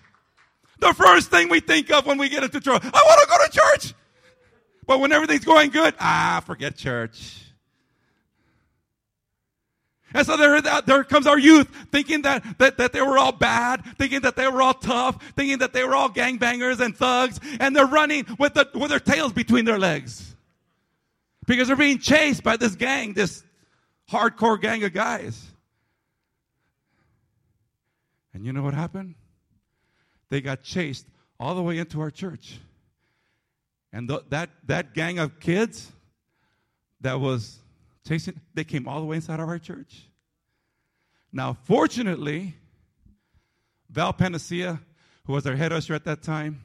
The 0.80 0.94
first 0.94 1.30
thing 1.30 1.50
we 1.50 1.60
think 1.60 1.92
of 1.92 2.06
when 2.06 2.18
we 2.18 2.30
get 2.30 2.44
into 2.44 2.60
trouble, 2.60 2.90
I 2.94 3.04
want 3.06 3.22
to 3.22 3.28
go 3.28 3.46
to 3.46 3.52
church. 3.52 3.94
But 4.88 5.00
when 5.00 5.12
everything's 5.12 5.46
going 5.46 5.70
good, 5.70 5.94
ah, 6.00 6.42
forget 6.46 6.76
church. 6.76 7.40
And 10.14 10.26
so 10.26 10.38
there, 10.38 10.60
there 10.62 11.04
comes 11.04 11.28
our 11.28 11.38
youth 11.38 11.68
thinking 11.92 12.24
that, 12.24 12.44
that, 12.58 12.78
that 12.78 12.94
they 12.94 13.02
were 13.02 13.18
all 13.18 13.32
bad, 13.32 13.84
thinking 13.98 14.22
that 14.22 14.36
they 14.36 14.48
were 14.48 14.62
all 14.62 14.74
tough, 14.74 15.24
thinking 15.36 15.60
that 15.60 15.74
they 15.74 15.84
were 15.84 15.96
all 15.96 16.10
gangbangers 16.10 16.80
and 16.80 16.98
thugs, 16.98 17.40
and 17.60 17.76
they're 17.76 17.86
running 17.86 18.26
with, 18.40 18.56
the, 18.56 18.68
with 18.74 18.90
their 18.90 19.00
tails 19.00 19.34
between 19.34 19.66
their 19.66 19.78
legs. 19.78 20.36
Because 21.46 21.68
they're 21.68 21.78
being 21.78 22.00
chased 22.00 22.44
by 22.44 22.58
this 22.58 22.76
gang, 22.76 23.14
this 23.14 23.44
hardcore 24.12 24.60
gang 24.60 24.84
of 24.84 24.94
guys. 24.94 25.46
And 28.34 28.46
you 28.46 28.54
know 28.54 28.64
what 28.64 28.74
happened? 28.74 29.16
They 30.30 30.42
got 30.42 30.64
chased 30.64 31.06
all 31.40 31.56
the 31.56 31.64
way 31.64 31.78
into 31.78 32.02
our 32.02 32.12
church. 32.12 32.60
And 33.92 34.08
th- 34.08 34.22
that, 34.30 34.50
that 34.68 34.94
gang 34.94 35.20
of 35.20 35.40
kids 35.40 35.92
that 37.02 37.20
was 37.20 37.58
chasing, 38.08 38.40
they 38.54 38.64
came 38.64 38.88
all 38.88 39.00
the 39.00 39.06
way 39.06 39.16
inside 39.16 39.40
of 39.40 39.48
our 39.48 39.60
church. 39.60 40.04
Now, 41.32 41.58
fortunately, 41.64 42.56
Val 43.90 44.14
Panacea, 44.14 44.80
who 45.26 45.34
was 45.34 45.46
our 45.48 45.56
head 45.56 45.72
usher 45.72 45.94
at 45.94 46.06
that 46.06 46.22
time, 46.22 46.62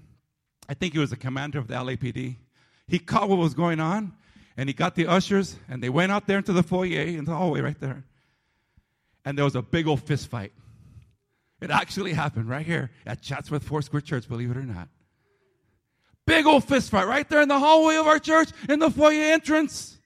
I 0.68 0.74
think 0.74 0.94
he 0.94 0.98
was 0.98 1.10
the 1.10 1.16
commander 1.16 1.58
of 1.58 1.68
the 1.68 1.74
LAPD. 1.74 2.36
He 2.86 2.98
caught 2.98 3.28
what 3.28 3.38
was 3.38 3.54
going 3.54 3.80
on, 3.80 4.12
and 4.56 4.68
he 4.68 4.74
got 4.74 4.94
the 4.94 5.06
ushers, 5.06 5.56
and 5.68 5.82
they 5.82 5.88
went 5.88 6.12
out 6.12 6.26
there 6.26 6.38
into 6.38 6.52
the 6.52 6.62
foyer, 6.62 7.02
in 7.02 7.24
the 7.24 7.34
hallway 7.34 7.60
right 7.60 7.78
there. 7.80 8.04
And 9.24 9.36
there 9.36 9.44
was 9.44 9.56
a 9.56 9.62
big 9.62 9.86
old 9.86 10.02
fist 10.02 10.28
fight. 10.28 10.52
It 11.64 11.70
actually 11.70 12.12
happened 12.12 12.46
right 12.46 12.66
here 12.66 12.90
at 13.06 13.22
Chatsworth 13.22 13.64
Foursquare 13.64 14.02
Church, 14.02 14.28
believe 14.28 14.50
it 14.50 14.56
or 14.58 14.64
not. 14.64 14.86
Big 16.26 16.44
old 16.44 16.64
fist 16.64 16.90
fight 16.90 17.06
right 17.06 17.26
there 17.26 17.40
in 17.40 17.48
the 17.48 17.58
hallway 17.58 17.96
of 17.96 18.06
our 18.06 18.18
church, 18.18 18.50
in 18.68 18.80
the 18.80 18.90
foyer 18.90 19.32
entrance. 19.32 19.96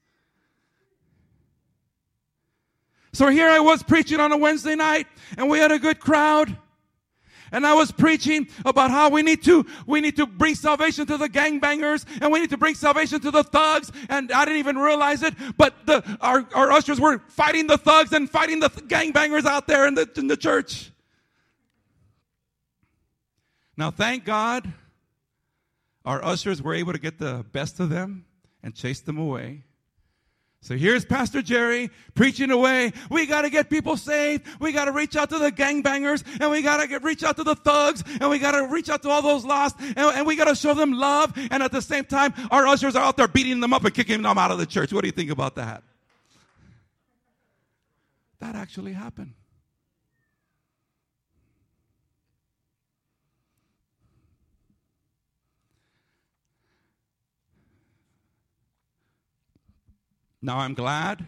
So 3.12 3.26
here 3.26 3.48
I 3.48 3.58
was 3.58 3.82
preaching 3.82 4.20
on 4.20 4.30
a 4.30 4.36
Wednesday 4.36 4.76
night, 4.76 5.08
and 5.36 5.48
we 5.48 5.58
had 5.58 5.72
a 5.72 5.80
good 5.80 5.98
crowd. 5.98 6.56
And 7.50 7.66
I 7.66 7.74
was 7.74 7.90
preaching 7.90 8.46
about 8.64 8.92
how 8.92 9.10
we 9.10 9.22
need 9.22 9.42
to, 9.42 9.66
we 9.84 10.00
need 10.00 10.14
to 10.14 10.26
bring 10.26 10.54
salvation 10.54 11.06
to 11.06 11.16
the 11.16 11.28
gangbangers 11.28 12.04
and 12.20 12.30
we 12.30 12.40
need 12.40 12.50
to 12.50 12.58
bring 12.58 12.74
salvation 12.74 13.20
to 13.20 13.30
the 13.30 13.42
thugs. 13.42 13.90
And 14.10 14.30
I 14.30 14.44
didn't 14.44 14.58
even 14.58 14.76
realize 14.76 15.24
it, 15.24 15.34
but 15.56 15.74
the, 15.86 16.04
our, 16.20 16.46
our 16.54 16.70
ushers 16.70 17.00
were 17.00 17.20
fighting 17.26 17.66
the 17.66 17.78
thugs 17.78 18.12
and 18.12 18.30
fighting 18.30 18.60
the 18.60 18.68
gangbangers 18.68 19.46
out 19.46 19.66
there 19.66 19.88
in 19.88 19.94
the, 19.94 20.08
in 20.16 20.26
the 20.26 20.36
church. 20.36 20.92
Now, 23.78 23.92
thank 23.92 24.24
God 24.24 24.70
our 26.04 26.22
ushers 26.24 26.60
were 26.60 26.74
able 26.74 26.92
to 26.92 26.98
get 26.98 27.20
the 27.20 27.46
best 27.52 27.78
of 27.78 27.90
them 27.90 28.24
and 28.60 28.74
chase 28.74 29.00
them 29.00 29.18
away. 29.18 29.62
So 30.60 30.76
here's 30.76 31.04
Pastor 31.04 31.42
Jerry 31.42 31.88
preaching 32.16 32.50
away. 32.50 32.92
We 33.08 33.26
got 33.26 33.42
to 33.42 33.50
get 33.50 33.70
people 33.70 33.96
saved. 33.96 34.44
We 34.58 34.72
got 34.72 34.86
to 34.86 34.92
reach 34.92 35.14
out 35.14 35.30
to 35.30 35.38
the 35.38 35.52
gangbangers 35.52 36.24
and 36.40 36.50
we 36.50 36.60
got 36.60 36.84
to 36.84 36.98
reach 36.98 37.22
out 37.22 37.36
to 37.36 37.44
the 37.44 37.54
thugs 37.54 38.02
and 38.20 38.28
we 38.28 38.40
got 38.40 38.52
to 38.52 38.66
reach 38.66 38.88
out 38.88 39.02
to 39.02 39.10
all 39.10 39.22
those 39.22 39.44
lost 39.44 39.76
and, 39.78 39.96
and 39.96 40.26
we 40.26 40.34
got 40.34 40.46
to 40.46 40.56
show 40.56 40.74
them 40.74 40.92
love. 40.92 41.32
And 41.52 41.62
at 41.62 41.70
the 41.70 41.80
same 41.80 42.04
time, 42.04 42.34
our 42.50 42.66
ushers 42.66 42.96
are 42.96 43.04
out 43.04 43.16
there 43.16 43.28
beating 43.28 43.60
them 43.60 43.72
up 43.72 43.84
and 43.84 43.94
kicking 43.94 44.22
them 44.22 44.38
out 44.38 44.50
of 44.50 44.58
the 44.58 44.66
church. 44.66 44.92
What 44.92 45.02
do 45.02 45.06
you 45.06 45.12
think 45.12 45.30
about 45.30 45.54
that? 45.54 45.84
That 48.40 48.56
actually 48.56 48.94
happened. 48.94 49.34
Now 60.48 60.60
I'm 60.60 60.72
glad 60.72 61.26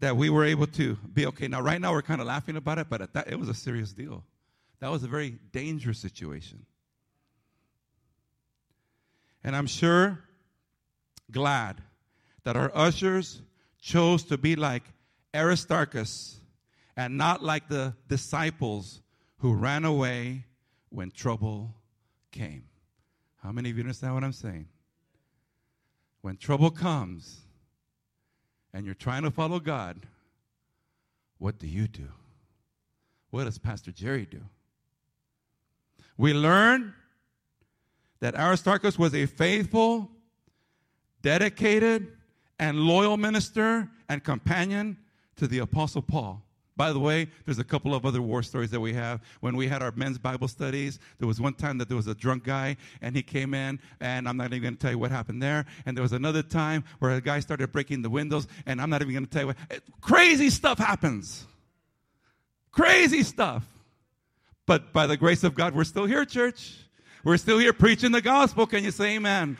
that 0.00 0.14
we 0.14 0.28
were 0.28 0.44
able 0.44 0.66
to 0.66 0.96
be 1.14 1.24
okay. 1.28 1.48
Now, 1.48 1.62
right 1.62 1.80
now, 1.80 1.92
we're 1.92 2.02
kind 2.02 2.20
of 2.20 2.26
laughing 2.26 2.54
about 2.54 2.76
it, 2.76 2.88
but 2.90 3.14
that, 3.14 3.28
it 3.28 3.40
was 3.40 3.48
a 3.48 3.54
serious 3.54 3.94
deal. 3.94 4.24
That 4.80 4.90
was 4.90 5.02
a 5.04 5.06
very 5.06 5.38
dangerous 5.52 5.98
situation. 5.98 6.66
And 9.42 9.56
I'm 9.56 9.66
sure 9.66 10.18
glad 11.30 11.80
that 12.44 12.58
our 12.58 12.70
ushers 12.74 13.40
chose 13.80 14.22
to 14.24 14.36
be 14.36 14.54
like 14.54 14.82
Aristarchus 15.34 16.38
and 16.94 17.16
not 17.16 17.42
like 17.42 17.68
the 17.68 17.94
disciples 18.06 19.00
who 19.38 19.54
ran 19.54 19.86
away 19.86 20.44
when 20.90 21.10
trouble 21.10 21.74
came. 22.32 22.64
How 23.42 23.50
many 23.50 23.70
of 23.70 23.78
you 23.78 23.82
understand 23.82 24.12
what 24.12 24.24
I'm 24.24 24.34
saying? 24.34 24.68
when 26.26 26.36
trouble 26.36 26.72
comes 26.72 27.45
and 28.76 28.84
you're 28.84 28.94
trying 28.94 29.22
to 29.22 29.30
follow 29.30 29.58
God, 29.58 29.96
what 31.38 31.58
do 31.58 31.66
you 31.66 31.88
do? 31.88 32.08
What 33.30 33.44
does 33.44 33.56
Pastor 33.56 33.90
Jerry 33.90 34.26
do? 34.26 34.42
We 36.18 36.34
learn 36.34 36.92
that 38.20 38.34
Aristarchus 38.34 38.98
was 38.98 39.14
a 39.14 39.24
faithful, 39.24 40.10
dedicated, 41.22 42.18
and 42.58 42.78
loyal 42.80 43.16
minister 43.16 43.88
and 44.10 44.22
companion 44.22 44.98
to 45.36 45.46
the 45.46 45.60
Apostle 45.60 46.02
Paul. 46.02 46.42
By 46.76 46.92
the 46.92 46.98
way, 46.98 47.28
there's 47.46 47.58
a 47.58 47.64
couple 47.64 47.94
of 47.94 48.04
other 48.04 48.20
war 48.20 48.42
stories 48.42 48.70
that 48.70 48.80
we 48.80 48.92
have. 48.92 49.22
When 49.40 49.56
we 49.56 49.66
had 49.66 49.82
our 49.82 49.92
men's 49.92 50.18
Bible 50.18 50.46
studies, 50.46 50.98
there 51.18 51.26
was 51.26 51.40
one 51.40 51.54
time 51.54 51.78
that 51.78 51.88
there 51.88 51.96
was 51.96 52.06
a 52.06 52.14
drunk 52.14 52.44
guy 52.44 52.76
and 53.00 53.16
he 53.16 53.22
came 53.22 53.54
in, 53.54 53.80
and 54.00 54.28
I'm 54.28 54.36
not 54.36 54.46
even 54.48 54.62
going 54.62 54.74
to 54.74 54.80
tell 54.80 54.90
you 54.90 54.98
what 54.98 55.10
happened 55.10 55.42
there. 55.42 55.64
And 55.86 55.96
there 55.96 56.02
was 56.02 56.12
another 56.12 56.42
time 56.42 56.84
where 56.98 57.12
a 57.12 57.20
guy 57.20 57.40
started 57.40 57.72
breaking 57.72 58.02
the 58.02 58.10
windows, 58.10 58.46
and 58.66 58.80
I'm 58.80 58.90
not 58.90 59.00
even 59.00 59.14
going 59.14 59.24
to 59.24 59.30
tell 59.30 59.42
you 59.42 59.46
what. 59.48 59.56
Eh, 59.70 59.78
crazy 60.02 60.50
stuff 60.50 60.78
happens. 60.78 61.46
Crazy 62.72 63.22
stuff. 63.22 63.64
But 64.66 64.92
by 64.92 65.06
the 65.06 65.16
grace 65.16 65.44
of 65.44 65.54
God, 65.54 65.74
we're 65.74 65.84
still 65.84 66.04
here, 66.04 66.26
church. 66.26 66.76
We're 67.24 67.38
still 67.38 67.58
here 67.58 67.72
preaching 67.72 68.12
the 68.12 68.20
gospel. 68.20 68.66
Can 68.66 68.84
you 68.84 68.90
say 68.90 69.16
amen? 69.16 69.56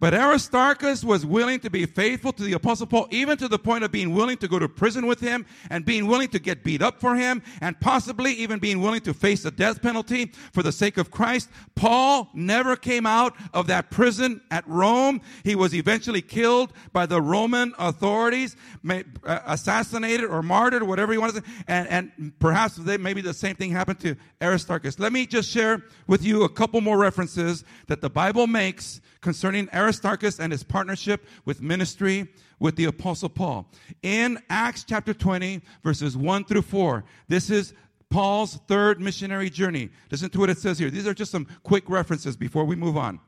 But 0.00 0.12
Aristarchus 0.12 1.04
was 1.04 1.24
willing 1.24 1.60
to 1.60 1.70
be 1.70 1.86
faithful 1.86 2.32
to 2.32 2.42
the 2.42 2.54
apostle 2.54 2.86
Paul, 2.86 3.06
even 3.10 3.38
to 3.38 3.46
the 3.46 3.60
point 3.60 3.84
of 3.84 3.92
being 3.92 4.12
willing 4.12 4.36
to 4.38 4.48
go 4.48 4.58
to 4.58 4.68
prison 4.68 5.06
with 5.06 5.20
him 5.20 5.46
and 5.70 5.84
being 5.84 6.08
willing 6.08 6.28
to 6.30 6.40
get 6.40 6.64
beat 6.64 6.82
up 6.82 7.00
for 7.00 7.14
him 7.14 7.42
and 7.60 7.78
possibly 7.80 8.32
even 8.32 8.58
being 8.58 8.80
willing 8.80 9.02
to 9.02 9.14
face 9.14 9.44
the 9.44 9.52
death 9.52 9.80
penalty 9.80 10.32
for 10.52 10.64
the 10.64 10.72
sake 10.72 10.98
of 10.98 11.12
Christ. 11.12 11.48
Paul 11.76 12.28
never 12.34 12.74
came 12.74 13.06
out 13.06 13.36
of 13.54 13.68
that 13.68 13.90
prison 13.90 14.40
at 14.50 14.66
Rome. 14.66 15.20
He 15.44 15.54
was 15.54 15.72
eventually 15.74 16.22
killed 16.22 16.72
by 16.92 17.06
the 17.06 17.22
Roman 17.22 17.72
authorities, 17.78 18.56
uh, 18.86 19.02
assassinated 19.46 20.28
or 20.28 20.42
martyred, 20.42 20.82
or 20.82 20.86
whatever 20.86 21.12
you 21.12 21.20
want 21.20 21.36
to 21.36 21.40
say. 21.40 21.46
And, 21.68 21.88
and 21.88 22.32
perhaps 22.40 22.74
they, 22.76 22.96
maybe 22.98 23.20
the 23.20 23.32
same 23.32 23.54
thing 23.54 23.70
happened 23.70 24.00
to 24.00 24.16
Aristarchus. 24.42 24.98
Let 24.98 25.12
me 25.12 25.24
just 25.24 25.48
share 25.48 25.84
with 26.08 26.24
you 26.24 26.42
a 26.42 26.48
couple 26.48 26.80
more 26.80 26.98
references 26.98 27.64
that 27.86 28.00
the 28.00 28.10
Bible 28.10 28.48
makes 28.48 29.00
concerning 29.20 29.66
Aristarchus 29.72 29.83
and 30.40 30.52
his 30.52 30.62
partnership 30.62 31.26
with 31.44 31.60
ministry 31.60 32.28
with 32.58 32.76
the 32.76 32.84
apostle 32.84 33.28
Paul. 33.28 33.70
In 34.02 34.38
Acts 34.48 34.84
chapter 34.84 35.12
20 35.12 35.60
verses 35.82 36.16
1 36.16 36.44
through 36.44 36.62
4, 36.62 37.04
this 37.28 37.50
is 37.50 37.74
Paul's 38.10 38.60
third 38.68 39.00
missionary 39.00 39.50
journey. 39.50 39.90
Listen 40.10 40.30
to 40.30 40.38
what 40.38 40.50
it 40.50 40.58
says 40.58 40.78
here. 40.78 40.90
These 40.90 41.06
are 41.06 41.14
just 41.14 41.32
some 41.32 41.46
quick 41.62 41.88
references 41.88 42.36
before 42.36 42.64
we 42.64 42.76
move 42.76 42.96
on. 42.96 43.20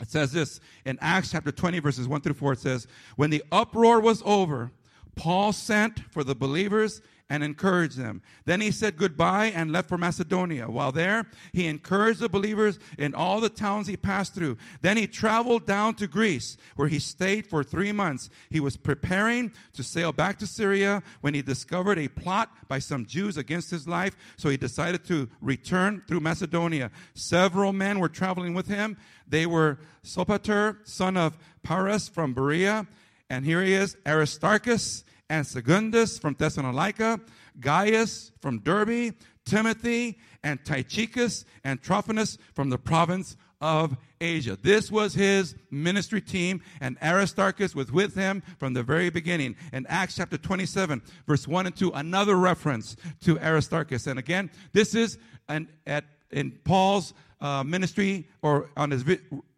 It 0.00 0.08
says 0.08 0.32
this 0.32 0.60
in 0.84 0.98
Acts 1.00 1.30
chapter 1.32 1.52
20 1.52 1.78
verses 1.80 2.08
1 2.08 2.20
through 2.20 2.34
4 2.34 2.52
it 2.52 2.60
says, 2.60 2.86
"When 3.16 3.30
the 3.30 3.42
uproar 3.52 4.00
was 4.00 4.22
over, 4.24 4.72
Paul 5.16 5.52
sent 5.52 6.00
for 6.12 6.24
the 6.24 6.34
believers 6.34 7.02
and 7.30 7.44
encouraged 7.44 7.96
them. 7.96 8.20
Then 8.44 8.60
he 8.60 8.72
said 8.72 8.96
goodbye 8.96 9.46
and 9.46 9.70
left 9.70 9.88
for 9.88 9.96
Macedonia. 9.96 10.68
While 10.68 10.90
there, 10.90 11.26
he 11.52 11.68
encouraged 11.68 12.18
the 12.18 12.28
believers 12.28 12.80
in 12.98 13.14
all 13.14 13.40
the 13.40 13.48
towns 13.48 13.86
he 13.86 13.96
passed 13.96 14.34
through. 14.34 14.58
Then 14.82 14.96
he 14.96 15.06
traveled 15.06 15.64
down 15.64 15.94
to 15.94 16.08
Greece, 16.08 16.56
where 16.74 16.88
he 16.88 16.98
stayed 16.98 17.46
for 17.46 17.62
three 17.62 17.92
months. 17.92 18.28
He 18.50 18.58
was 18.58 18.76
preparing 18.76 19.52
to 19.74 19.84
sail 19.84 20.12
back 20.12 20.40
to 20.40 20.46
Syria 20.46 21.04
when 21.20 21.32
he 21.32 21.40
discovered 21.40 21.98
a 21.98 22.08
plot 22.08 22.50
by 22.66 22.80
some 22.80 23.06
Jews 23.06 23.36
against 23.36 23.70
his 23.70 23.86
life, 23.86 24.16
so 24.36 24.48
he 24.48 24.56
decided 24.56 25.04
to 25.06 25.28
return 25.40 26.02
through 26.08 26.20
Macedonia. 26.20 26.90
Several 27.14 27.72
men 27.72 28.00
were 28.00 28.08
traveling 28.08 28.54
with 28.54 28.66
him. 28.66 28.96
They 29.28 29.46
were 29.46 29.78
Sopater, 30.04 30.78
son 30.84 31.16
of 31.16 31.38
Paras 31.62 32.08
from 32.08 32.34
Berea, 32.34 32.88
and 33.28 33.44
here 33.44 33.62
he 33.62 33.74
is, 33.74 33.96
Aristarchus 34.04 35.04
and 35.30 35.46
Secundus 35.46 36.18
from 36.18 36.34
Thessalonica, 36.34 37.20
Gaius 37.58 38.32
from 38.40 38.58
Derbe, 38.58 39.14
Timothy 39.46 40.18
and 40.42 40.62
Tychicus 40.64 41.44
and 41.64 41.80
Trophimus 41.80 42.36
from 42.52 42.68
the 42.68 42.78
province 42.78 43.36
of 43.60 43.96
Asia. 44.20 44.58
This 44.60 44.90
was 44.90 45.14
his 45.14 45.54
ministry 45.70 46.20
team, 46.20 46.62
and 46.80 46.98
Aristarchus 47.02 47.74
was 47.74 47.92
with 47.92 48.14
him 48.14 48.42
from 48.58 48.74
the 48.74 48.82
very 48.82 49.08
beginning. 49.08 49.54
In 49.72 49.86
Acts 49.86 50.16
chapter 50.16 50.36
27, 50.36 51.00
verse 51.26 51.46
1 51.46 51.66
and 51.66 51.76
2, 51.76 51.90
another 51.90 52.36
reference 52.36 52.96
to 53.22 53.38
Aristarchus. 53.38 54.06
And 54.06 54.18
again, 54.18 54.50
this 54.72 54.94
is 54.94 55.18
an, 55.48 55.68
at, 55.86 56.04
in 56.30 56.52
Paul's 56.64 57.14
uh, 57.40 57.62
ministry 57.62 58.28
or 58.42 58.70
on 58.76 58.90
his, 58.90 59.04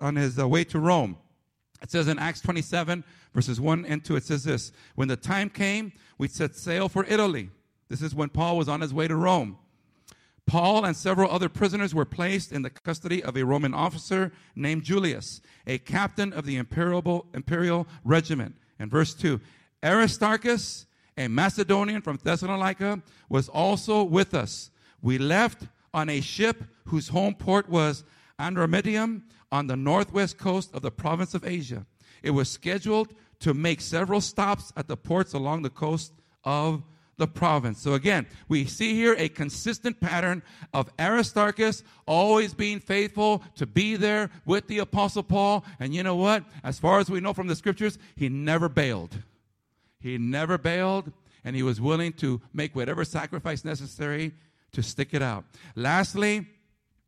on 0.00 0.16
his 0.16 0.38
uh, 0.38 0.46
way 0.46 0.64
to 0.64 0.78
Rome. 0.78 1.16
It 1.82 1.90
says 1.90 2.06
in 2.08 2.18
Acts 2.18 2.40
27, 2.40 3.02
verses 3.34 3.60
1 3.60 3.84
and 3.86 4.04
2, 4.04 4.16
it 4.16 4.24
says 4.24 4.44
this 4.44 4.72
When 4.94 5.08
the 5.08 5.16
time 5.16 5.50
came, 5.50 5.92
we 6.16 6.28
set 6.28 6.54
sail 6.54 6.88
for 6.88 7.04
Italy. 7.04 7.50
This 7.88 8.02
is 8.02 8.14
when 8.14 8.28
Paul 8.28 8.56
was 8.56 8.68
on 8.68 8.80
his 8.80 8.94
way 8.94 9.08
to 9.08 9.16
Rome. 9.16 9.58
Paul 10.46 10.84
and 10.84 10.96
several 10.96 11.30
other 11.30 11.48
prisoners 11.48 11.94
were 11.94 12.04
placed 12.04 12.52
in 12.52 12.62
the 12.62 12.70
custody 12.70 13.22
of 13.22 13.36
a 13.36 13.44
Roman 13.44 13.74
officer 13.74 14.32
named 14.56 14.82
Julius, 14.82 15.40
a 15.66 15.78
captain 15.78 16.32
of 16.32 16.46
the 16.46 16.56
imperial, 16.56 17.26
imperial 17.34 17.86
regiment. 18.04 18.56
And 18.78 18.90
verse 18.90 19.14
2 19.14 19.40
Aristarchus, 19.84 20.86
a 21.16 21.28
Macedonian 21.28 22.02
from 22.02 22.18
Thessalonica, 22.22 23.02
was 23.28 23.48
also 23.48 24.02
with 24.02 24.34
us. 24.34 24.70
We 25.00 25.18
left 25.18 25.66
on 25.92 26.08
a 26.08 26.20
ship 26.20 26.64
whose 26.86 27.08
home 27.08 27.34
port 27.34 27.68
was 27.68 28.04
Adramyttium 28.42 29.22
on 29.52 29.68
the 29.68 29.76
northwest 29.76 30.36
coast 30.36 30.74
of 30.74 30.82
the 30.82 30.90
province 30.90 31.34
of 31.34 31.46
Asia. 31.46 31.86
It 32.22 32.30
was 32.30 32.50
scheduled 32.50 33.14
to 33.40 33.54
make 33.54 33.80
several 33.80 34.20
stops 34.20 34.72
at 34.76 34.88
the 34.88 34.96
ports 34.96 35.32
along 35.32 35.62
the 35.62 35.70
coast 35.70 36.12
of 36.44 36.82
the 37.18 37.26
province. 37.28 37.80
So 37.80 37.92
again, 37.94 38.26
we 38.48 38.64
see 38.64 38.94
here 38.94 39.14
a 39.16 39.28
consistent 39.28 40.00
pattern 40.00 40.42
of 40.72 40.90
Aristarchus 40.98 41.84
always 42.06 42.54
being 42.54 42.80
faithful 42.80 43.44
to 43.56 43.66
be 43.66 43.96
there 43.96 44.30
with 44.44 44.66
the 44.66 44.78
apostle 44.78 45.22
Paul. 45.22 45.64
And 45.78 45.94
you 45.94 46.02
know 46.02 46.16
what? 46.16 46.44
As 46.64 46.80
far 46.80 46.98
as 46.98 47.10
we 47.10 47.20
know 47.20 47.32
from 47.32 47.46
the 47.46 47.56
scriptures, 47.56 47.98
he 48.16 48.28
never 48.28 48.68
bailed. 48.68 49.18
He 50.00 50.18
never 50.18 50.58
bailed 50.58 51.12
and 51.44 51.54
he 51.54 51.62
was 51.62 51.80
willing 51.80 52.12
to 52.14 52.40
make 52.52 52.74
whatever 52.74 53.04
sacrifice 53.04 53.64
necessary 53.64 54.32
to 54.72 54.82
stick 54.82 55.10
it 55.12 55.22
out. 55.22 55.44
Lastly, 55.76 56.46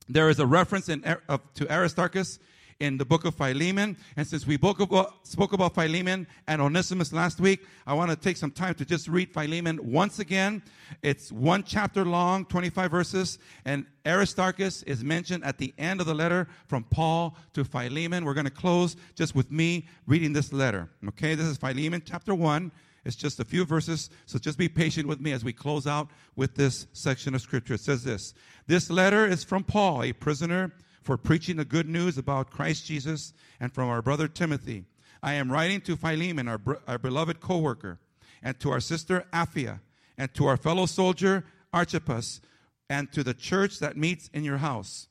there 0.08 0.28
is 0.28 0.38
a 0.38 0.46
reference 0.46 0.88
in, 0.88 1.04
uh, 1.04 1.38
to 1.54 1.72
Aristarchus 1.72 2.38
in 2.80 2.98
the 2.98 3.04
book 3.04 3.24
of 3.24 3.34
Philemon. 3.34 3.96
And 4.16 4.26
since 4.26 4.46
we 4.46 4.56
about, 4.56 5.26
spoke 5.26 5.52
about 5.52 5.74
Philemon 5.74 6.26
and 6.46 6.60
Onesimus 6.60 7.12
last 7.12 7.40
week, 7.40 7.66
I 7.86 7.94
want 7.94 8.10
to 8.10 8.16
take 8.16 8.36
some 8.36 8.50
time 8.50 8.74
to 8.74 8.84
just 8.84 9.08
read 9.08 9.32
Philemon 9.32 9.78
once 9.82 10.18
again. 10.18 10.62
It's 11.02 11.30
one 11.32 11.62
chapter 11.62 12.04
long, 12.04 12.44
25 12.46 12.90
verses, 12.90 13.38
and 13.64 13.86
Aristarchus 14.06 14.82
is 14.84 15.02
mentioned 15.02 15.44
at 15.44 15.58
the 15.58 15.72
end 15.78 16.00
of 16.00 16.06
the 16.06 16.14
letter 16.14 16.48
from 16.66 16.84
Paul 16.84 17.36
to 17.54 17.64
Philemon. 17.64 18.24
We're 18.24 18.34
going 18.34 18.44
to 18.44 18.50
close 18.50 18.96
just 19.14 19.34
with 19.34 19.50
me 19.50 19.86
reading 20.06 20.32
this 20.32 20.52
letter. 20.52 20.88
Okay, 21.08 21.34
this 21.34 21.46
is 21.46 21.56
Philemon 21.56 22.02
chapter 22.04 22.34
1. 22.34 22.70
It's 23.04 23.16
just 23.16 23.38
a 23.38 23.44
few 23.44 23.64
verses, 23.64 24.08
so 24.24 24.38
just 24.38 24.56
be 24.56 24.68
patient 24.68 25.06
with 25.06 25.20
me 25.20 25.32
as 25.32 25.44
we 25.44 25.52
close 25.52 25.86
out 25.86 26.08
with 26.36 26.54
this 26.54 26.86
section 26.92 27.34
of 27.34 27.42
scripture. 27.42 27.74
It 27.74 27.80
says 27.80 28.04
this 28.04 28.34
This 28.66 28.90
letter 28.90 29.26
is 29.26 29.44
from 29.44 29.64
Paul, 29.64 30.02
a 30.02 30.12
prisoner 30.12 30.72
for 31.02 31.18
preaching 31.18 31.56
the 31.56 31.66
good 31.66 31.88
news 31.88 32.16
about 32.16 32.50
Christ 32.50 32.86
Jesus 32.86 33.34
and 33.60 33.72
from 33.72 33.90
our 33.90 34.00
brother 34.00 34.26
Timothy. 34.26 34.84
I 35.22 35.34
am 35.34 35.52
writing 35.52 35.82
to 35.82 35.96
Philemon, 35.96 36.48
our, 36.48 36.60
our 36.88 36.98
beloved 36.98 37.40
co 37.40 37.58
worker, 37.58 38.00
and 38.42 38.58
to 38.60 38.70
our 38.70 38.80
sister 38.80 39.26
Apphia, 39.32 39.80
and 40.16 40.32
to 40.34 40.46
our 40.46 40.56
fellow 40.56 40.86
soldier 40.86 41.44
Archippus, 41.72 42.40
and 42.88 43.12
to 43.12 43.22
the 43.22 43.34
church 43.34 43.80
that 43.80 43.96
meets 43.96 44.30
in 44.32 44.44
your 44.44 44.58
house. 44.58 45.08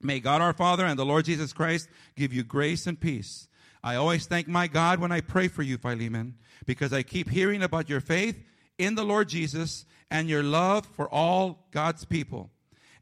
May 0.00 0.20
God 0.20 0.40
our 0.40 0.52
Father 0.52 0.84
and 0.84 0.98
the 0.98 1.06
Lord 1.06 1.24
Jesus 1.24 1.52
Christ 1.52 1.88
give 2.14 2.32
you 2.32 2.44
grace 2.44 2.86
and 2.86 3.00
peace. 3.00 3.48
I 3.84 3.96
always 3.96 4.24
thank 4.24 4.48
my 4.48 4.66
God 4.66 4.98
when 4.98 5.12
I 5.12 5.20
pray 5.20 5.46
for 5.46 5.62
you, 5.62 5.76
Philemon, 5.76 6.36
because 6.64 6.94
I 6.94 7.02
keep 7.02 7.28
hearing 7.28 7.62
about 7.62 7.90
your 7.90 8.00
faith 8.00 8.42
in 8.78 8.94
the 8.94 9.04
Lord 9.04 9.28
Jesus 9.28 9.84
and 10.10 10.26
your 10.26 10.42
love 10.42 10.86
for 10.86 11.06
all 11.12 11.66
God's 11.70 12.06
people. 12.06 12.48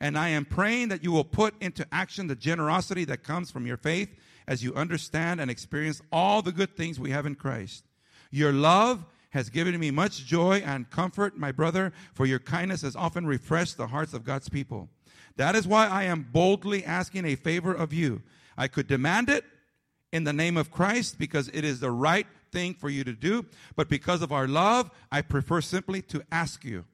And 0.01 0.18
I 0.18 0.31
am 0.31 0.45
praying 0.45 0.88
that 0.88 1.05
you 1.05 1.12
will 1.12 1.23
put 1.23 1.55
into 1.62 1.87
action 1.92 2.27
the 2.27 2.35
generosity 2.35 3.05
that 3.05 3.23
comes 3.23 3.49
from 3.49 3.64
your 3.64 3.77
faith 3.77 4.09
as 4.49 4.64
you 4.64 4.75
understand 4.75 5.40
and 5.40 5.53
experience 5.53 6.03
all 6.11 6.42
the 6.42 6.51
good 6.51 6.77
things 6.77 6.99
we 6.99 7.12
have 7.12 7.27
in 7.27 7.37
Christ. 7.37 7.85
Your 8.33 8.53
love 8.53 9.05
has 9.31 9.51
given 9.51 9.79
me 9.79 9.92
much 9.92 10.27
joy 10.27 10.64
and 10.66 10.90
comfort, 10.90 11.38
my 11.38 11.53
brother, 11.53 11.92
for 12.12 12.27
your 12.27 12.40
kindness 12.40 12.83
has 12.83 12.97
often 12.97 13.25
refreshed 13.25 13.77
the 13.77 13.87
hearts 13.87 14.14
of 14.14 14.25
God's 14.25 14.49
people. 14.49 14.88
That 15.37 15.55
is 15.55 15.64
why 15.64 15.87
I 15.87 16.03
am 16.05 16.27
boldly 16.33 16.85
asking 16.85 17.25
a 17.25 17.37
favor 17.37 17.73
of 17.73 17.92
you. 17.92 18.23
I 18.59 18.66
could 18.66 18.88
demand 18.88 19.29
it 19.29 19.45
in 20.12 20.25
the 20.25 20.33
name 20.33 20.57
of 20.57 20.70
Christ 20.70 21.18
because 21.18 21.48
it 21.48 21.64
is 21.64 21.81
the 21.81 21.90
right 21.90 22.27
thing 22.53 22.75
for 22.75 22.90
you 22.90 23.03
to 23.05 23.14
do, 23.14 23.46
but 23.75 23.88
because 23.88 24.22
of 24.22 24.31
our 24.31 24.46
love, 24.46 24.90
I 25.11 25.22
prefer 25.22 25.61
simply 25.61 26.03
to 26.03 26.22
ask 26.31 26.64
you. 26.64 26.85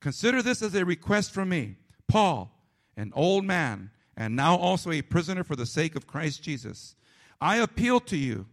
Consider 0.00 0.42
this 0.42 0.62
as 0.62 0.74
a 0.74 0.84
request 0.84 1.32
from 1.32 1.48
me. 1.48 1.76
Paul, 2.08 2.50
an 2.96 3.12
old 3.14 3.44
man, 3.44 3.90
and 4.16 4.34
now 4.34 4.56
also 4.56 4.90
a 4.90 5.02
prisoner 5.02 5.44
for 5.44 5.56
the 5.56 5.66
sake 5.66 5.94
of 5.94 6.06
Christ 6.06 6.42
Jesus. 6.42 6.96
I 7.40 7.58
appeal 7.58 8.00
to 8.00 8.16
you 8.16 8.46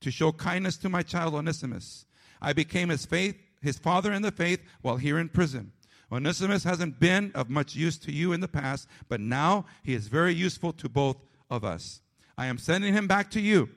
to 0.00 0.10
show 0.10 0.32
kindness 0.32 0.76
to 0.78 0.88
my 0.88 1.02
child 1.02 1.34
Onesimus. 1.34 2.04
I 2.40 2.52
became 2.52 2.90
his 2.90 3.06
faith, 3.06 3.36
his 3.62 3.78
father 3.78 4.12
in 4.12 4.22
the 4.22 4.32
faith 4.32 4.60
while 4.82 4.96
here 4.96 5.18
in 5.18 5.28
prison. 5.28 5.72
Onesimus 6.12 6.64
hasn't 6.64 7.00
been 7.00 7.32
of 7.34 7.48
much 7.48 7.74
use 7.74 7.96
to 7.98 8.12
you 8.12 8.32
in 8.32 8.40
the 8.40 8.48
past, 8.48 8.86
but 9.08 9.20
now 9.20 9.64
he 9.82 9.94
is 9.94 10.08
very 10.08 10.34
useful 10.34 10.72
to 10.74 10.88
both 10.88 11.16
of 11.48 11.64
us. 11.64 12.02
I 12.36 12.46
am 12.46 12.58
sending 12.58 12.92
him 12.92 13.06
back 13.06 13.30
to 13.32 13.40
you, 13.40 13.68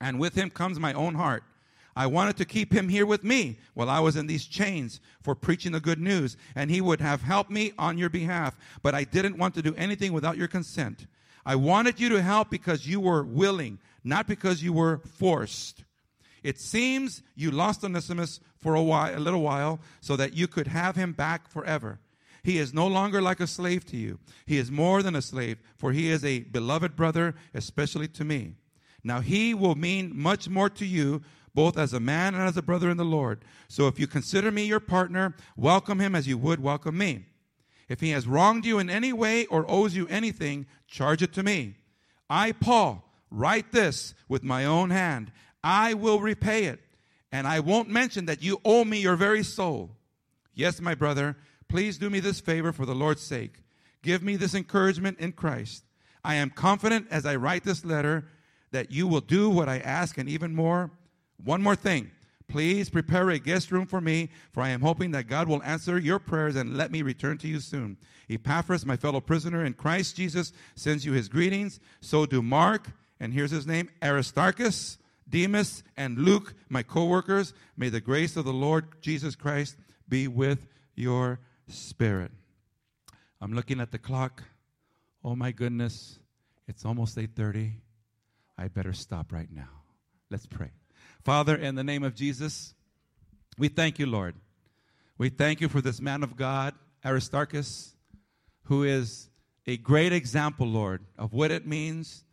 and 0.00 0.18
with 0.18 0.34
him 0.34 0.50
comes 0.50 0.78
my 0.78 0.92
own 0.92 1.14
heart. 1.14 1.44
I 1.96 2.06
wanted 2.06 2.36
to 2.36 2.44
keep 2.44 2.72
him 2.72 2.90
here 2.90 3.06
with 3.06 3.24
me 3.24 3.58
while 3.72 3.88
I 3.88 4.00
was 4.00 4.16
in 4.16 4.26
these 4.26 4.44
chains 4.44 5.00
for 5.22 5.34
preaching 5.34 5.72
the 5.72 5.80
good 5.80 5.98
news, 5.98 6.36
and 6.54 6.70
he 6.70 6.82
would 6.82 7.00
have 7.00 7.22
helped 7.22 7.50
me 7.50 7.72
on 7.78 7.96
your 7.96 8.10
behalf, 8.10 8.54
but 8.82 8.94
I 8.94 9.04
didn't 9.04 9.38
want 9.38 9.54
to 9.54 9.62
do 9.62 9.74
anything 9.76 10.12
without 10.12 10.36
your 10.36 10.48
consent. 10.48 11.06
I 11.46 11.56
wanted 11.56 11.98
you 11.98 12.10
to 12.10 12.20
help 12.20 12.50
because 12.50 12.86
you 12.86 13.00
were 13.00 13.22
willing, 13.22 13.78
not 14.04 14.26
because 14.26 14.62
you 14.62 14.74
were 14.74 14.98
forced. 14.98 15.84
It 16.42 16.60
seems 16.60 17.22
you 17.34 17.50
lost 17.50 17.82
Onesimus 17.82 18.40
for 18.58 18.74
a 18.74 18.82
while, 18.82 19.16
a 19.16 19.20
little 19.20 19.42
while, 19.42 19.80
so 20.00 20.16
that 20.16 20.34
you 20.34 20.46
could 20.46 20.66
have 20.66 20.96
him 20.96 21.12
back 21.12 21.48
forever. 21.48 21.98
He 22.46 22.58
is 22.58 22.72
no 22.72 22.86
longer 22.86 23.20
like 23.20 23.40
a 23.40 23.46
slave 23.48 23.84
to 23.86 23.96
you. 23.96 24.20
He 24.46 24.56
is 24.56 24.70
more 24.70 25.02
than 25.02 25.16
a 25.16 25.20
slave, 25.20 25.58
for 25.76 25.90
he 25.90 26.08
is 26.08 26.24
a 26.24 26.44
beloved 26.44 26.94
brother, 26.94 27.34
especially 27.52 28.06
to 28.06 28.24
me. 28.24 28.54
Now 29.02 29.18
he 29.18 29.52
will 29.52 29.74
mean 29.74 30.12
much 30.14 30.48
more 30.48 30.70
to 30.70 30.86
you 30.86 31.22
both 31.54 31.76
as 31.76 31.92
a 31.92 31.98
man 31.98 32.36
and 32.36 32.44
as 32.44 32.56
a 32.56 32.62
brother 32.62 32.88
in 32.88 32.98
the 32.98 33.04
Lord. 33.04 33.44
So 33.66 33.88
if 33.88 33.98
you 33.98 34.06
consider 34.06 34.52
me 34.52 34.64
your 34.64 34.78
partner, 34.78 35.34
welcome 35.56 35.98
him 35.98 36.14
as 36.14 36.28
you 36.28 36.38
would 36.38 36.60
welcome 36.62 36.96
me. 36.96 37.24
If 37.88 37.98
he 37.98 38.10
has 38.10 38.28
wronged 38.28 38.64
you 38.64 38.78
in 38.78 38.88
any 38.88 39.12
way 39.12 39.46
or 39.46 39.68
owes 39.68 39.96
you 39.96 40.06
anything, 40.06 40.66
charge 40.86 41.22
it 41.22 41.32
to 41.32 41.42
me. 41.42 41.74
I, 42.30 42.52
Paul, 42.52 43.12
write 43.28 43.72
this 43.72 44.14
with 44.28 44.44
my 44.44 44.64
own 44.64 44.90
hand. 44.90 45.32
I 45.64 45.94
will 45.94 46.20
repay 46.20 46.66
it. 46.66 46.78
And 47.32 47.44
I 47.44 47.58
won't 47.58 47.88
mention 47.88 48.26
that 48.26 48.40
you 48.40 48.60
owe 48.64 48.84
me 48.84 49.00
your 49.00 49.16
very 49.16 49.42
soul. 49.42 49.96
Yes, 50.54 50.80
my 50.80 50.94
brother, 50.94 51.36
please 51.68 51.98
do 51.98 52.10
me 52.10 52.20
this 52.20 52.40
favor 52.40 52.72
for 52.72 52.86
the 52.86 52.94
Lord's 52.94 53.22
sake. 53.22 53.62
Give 54.02 54.22
me 54.22 54.36
this 54.36 54.54
encouragement 54.54 55.18
in 55.18 55.32
Christ. 55.32 55.84
I 56.24 56.36
am 56.36 56.50
confident 56.50 57.06
as 57.10 57.26
I 57.26 57.36
write 57.36 57.64
this 57.64 57.84
letter 57.84 58.28
that 58.72 58.90
you 58.90 59.06
will 59.06 59.20
do 59.20 59.48
what 59.48 59.68
I 59.68 59.78
ask 59.78 60.18
and 60.18 60.28
even 60.28 60.54
more 60.54 60.90
one 61.44 61.62
more 61.62 61.76
thing. 61.76 62.10
Please 62.48 62.88
prepare 62.88 63.28
a 63.30 63.38
guest 63.38 63.72
room 63.72 63.86
for 63.86 64.00
me, 64.00 64.30
for 64.52 64.62
I 64.62 64.68
am 64.68 64.80
hoping 64.80 65.10
that 65.10 65.28
God 65.28 65.48
will 65.48 65.62
answer 65.64 65.98
your 65.98 66.18
prayers 66.18 66.54
and 66.54 66.76
let 66.76 66.92
me 66.92 67.02
return 67.02 67.38
to 67.38 67.48
you 67.48 67.58
soon. 67.58 67.96
Epaphras, 68.30 68.86
my 68.86 68.96
fellow 68.96 69.20
prisoner 69.20 69.64
in 69.64 69.74
Christ 69.74 70.16
Jesus, 70.16 70.52
sends 70.76 71.04
you 71.04 71.12
his 71.12 71.28
greetings. 71.28 71.80
So 72.00 72.24
do 72.24 72.42
Mark, 72.42 72.90
and 73.18 73.32
here's 73.32 73.50
his 73.50 73.66
name, 73.66 73.90
Aristarchus, 74.02 74.98
Demas, 75.28 75.82
and 75.96 76.18
Luke, 76.18 76.54
my 76.68 76.84
co 76.84 77.06
workers. 77.06 77.52
May 77.76 77.88
the 77.88 78.00
grace 78.00 78.36
of 78.36 78.44
the 78.44 78.52
Lord 78.52 78.86
Jesus 79.00 79.34
Christ 79.34 79.76
be 80.08 80.28
with 80.28 80.68
your 80.94 81.40
spirit. 81.68 82.32
I'm 83.40 83.52
looking 83.52 83.80
at 83.80 83.92
the 83.92 83.98
clock. 83.98 84.42
Oh 85.24 85.36
my 85.36 85.52
goodness, 85.52 86.18
it's 86.66 86.84
almost 86.84 87.16
8:30. 87.16 87.80
I 88.58 88.68
better 88.68 88.92
stop 88.92 89.32
right 89.32 89.50
now. 89.50 89.82
Let's 90.30 90.46
pray. 90.46 90.70
Father, 91.24 91.54
in 91.54 91.74
the 91.74 91.84
name 91.84 92.02
of 92.02 92.14
Jesus, 92.14 92.74
we 93.58 93.68
thank 93.68 93.98
you, 93.98 94.06
Lord. 94.06 94.34
We 95.18 95.28
thank 95.28 95.60
you 95.60 95.68
for 95.68 95.80
this 95.80 96.00
man 96.00 96.22
of 96.22 96.36
God, 96.36 96.74
Aristarchus, 97.04 97.94
who 98.64 98.84
is 98.84 99.28
a 99.66 99.76
great 99.76 100.12
example, 100.12 100.66
Lord, 100.66 101.04
of 101.18 101.32
what 101.32 101.50
it 101.50 101.66
means 101.66 102.24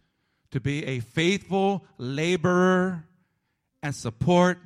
to 0.51 0.59
be 0.59 0.85
a 0.85 0.99
faithful 0.99 1.85
laborer 1.97 3.05
and 3.81 3.95
support 3.95 4.59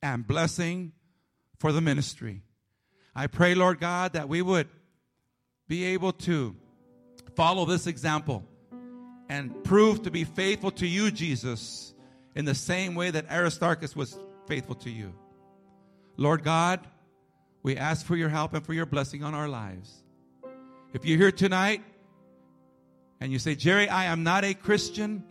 and 0.00 0.26
blessing 0.26 0.92
for 1.58 1.72
the 1.72 1.80
ministry. 1.80 2.42
I 3.14 3.26
pray, 3.26 3.54
Lord 3.54 3.80
God, 3.80 4.14
that 4.14 4.28
we 4.28 4.42
would 4.42 4.68
be 5.68 5.84
able 5.84 6.12
to 6.12 6.56
follow 7.36 7.64
this 7.64 7.86
example 7.86 8.44
and 9.28 9.64
prove 9.64 10.02
to 10.02 10.10
be 10.10 10.24
faithful 10.24 10.70
to 10.72 10.86
you, 10.86 11.10
Jesus 11.10 11.94
in 12.34 12.44
the 12.44 12.54
same 12.54 12.94
way 12.94 13.10
that 13.10 13.30
Aristarchus 13.30 13.94
was 13.94 14.18
faithful 14.46 14.74
to 14.76 14.90
you. 14.90 15.12
Lord 16.16 16.42
God, 16.44 16.86
we 17.62 17.76
ask 17.76 18.04
for 18.04 18.16
your 18.16 18.28
help 18.28 18.54
and 18.54 18.64
for 18.64 18.72
your 18.72 18.86
blessing 18.86 19.22
on 19.22 19.34
our 19.34 19.48
lives. 19.48 20.02
If 20.92 21.04
you're 21.04 21.18
here 21.18 21.32
tonight 21.32 21.82
and 23.20 23.32
you 23.32 23.38
say, 23.38 23.54
Jerry, 23.54 23.88
I 23.88 24.06
am 24.06 24.22
not 24.22 24.44
a 24.44 24.54
Christian, 24.54 25.24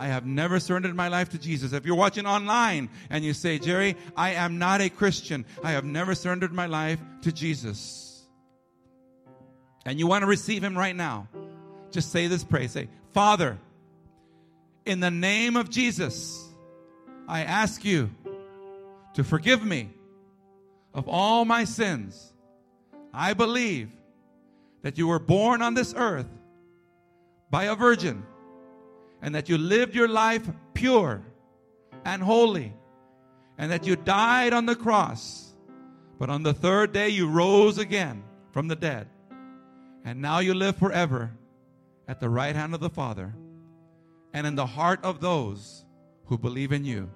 I 0.00 0.06
have 0.06 0.24
never 0.24 0.58
surrendered 0.58 0.96
my 0.96 1.08
life 1.08 1.28
to 1.28 1.38
Jesus. 1.38 1.74
If 1.74 1.84
you're 1.84 1.94
watching 1.94 2.24
online 2.24 2.88
and 3.10 3.22
you 3.22 3.34
say, 3.34 3.58
Jerry, 3.58 3.96
I 4.16 4.30
am 4.30 4.58
not 4.58 4.80
a 4.80 4.88
Christian, 4.88 5.44
I 5.62 5.72
have 5.72 5.84
never 5.84 6.14
surrendered 6.14 6.54
my 6.54 6.64
life 6.64 6.98
to 7.20 7.30
Jesus, 7.30 8.24
and 9.84 9.98
you 9.98 10.06
want 10.06 10.22
to 10.22 10.26
receive 10.26 10.64
Him 10.64 10.76
right 10.76 10.96
now, 10.96 11.28
just 11.90 12.10
say 12.12 12.28
this 12.28 12.42
prayer. 12.44 12.66
Say, 12.66 12.88
Father, 13.12 13.58
in 14.86 15.00
the 15.00 15.10
name 15.10 15.58
of 15.58 15.68
Jesus, 15.68 16.48
I 17.28 17.42
ask 17.42 17.84
you 17.84 18.08
to 19.14 19.22
forgive 19.22 19.62
me 19.62 19.90
of 20.94 21.08
all 21.08 21.44
my 21.44 21.64
sins. 21.64 22.32
I 23.12 23.34
believe 23.34 23.90
that 24.80 24.96
you 24.96 25.08
were 25.08 25.18
born 25.18 25.60
on 25.60 25.74
this 25.74 25.92
earth 25.94 26.28
by 27.50 27.64
a 27.64 27.74
virgin 27.74 28.24
and 29.22 29.34
that 29.34 29.48
you 29.48 29.58
lived 29.58 29.94
your 29.94 30.08
life 30.08 30.48
pure 30.74 31.22
and 32.04 32.22
holy 32.22 32.72
and 33.58 33.70
that 33.70 33.86
you 33.86 33.96
died 33.96 34.52
on 34.52 34.66
the 34.66 34.76
cross. 34.76 35.52
But 36.18 36.30
on 36.30 36.42
the 36.42 36.54
third 36.54 36.92
day 36.92 37.08
you 37.08 37.28
rose 37.28 37.78
again 37.78 38.22
from 38.52 38.68
the 38.68 38.76
dead. 38.76 39.08
And 40.04 40.22
now 40.22 40.38
you 40.38 40.54
live 40.54 40.76
forever 40.76 41.30
at 42.08 42.20
the 42.20 42.28
right 42.28 42.56
hand 42.56 42.74
of 42.74 42.80
the 42.80 42.90
Father 42.90 43.34
and 44.32 44.46
in 44.46 44.54
the 44.54 44.66
heart 44.66 45.00
of 45.02 45.20
those 45.20 45.84
who 46.26 46.38
believe 46.38 46.72
in 46.72 46.84
you. 46.84 47.10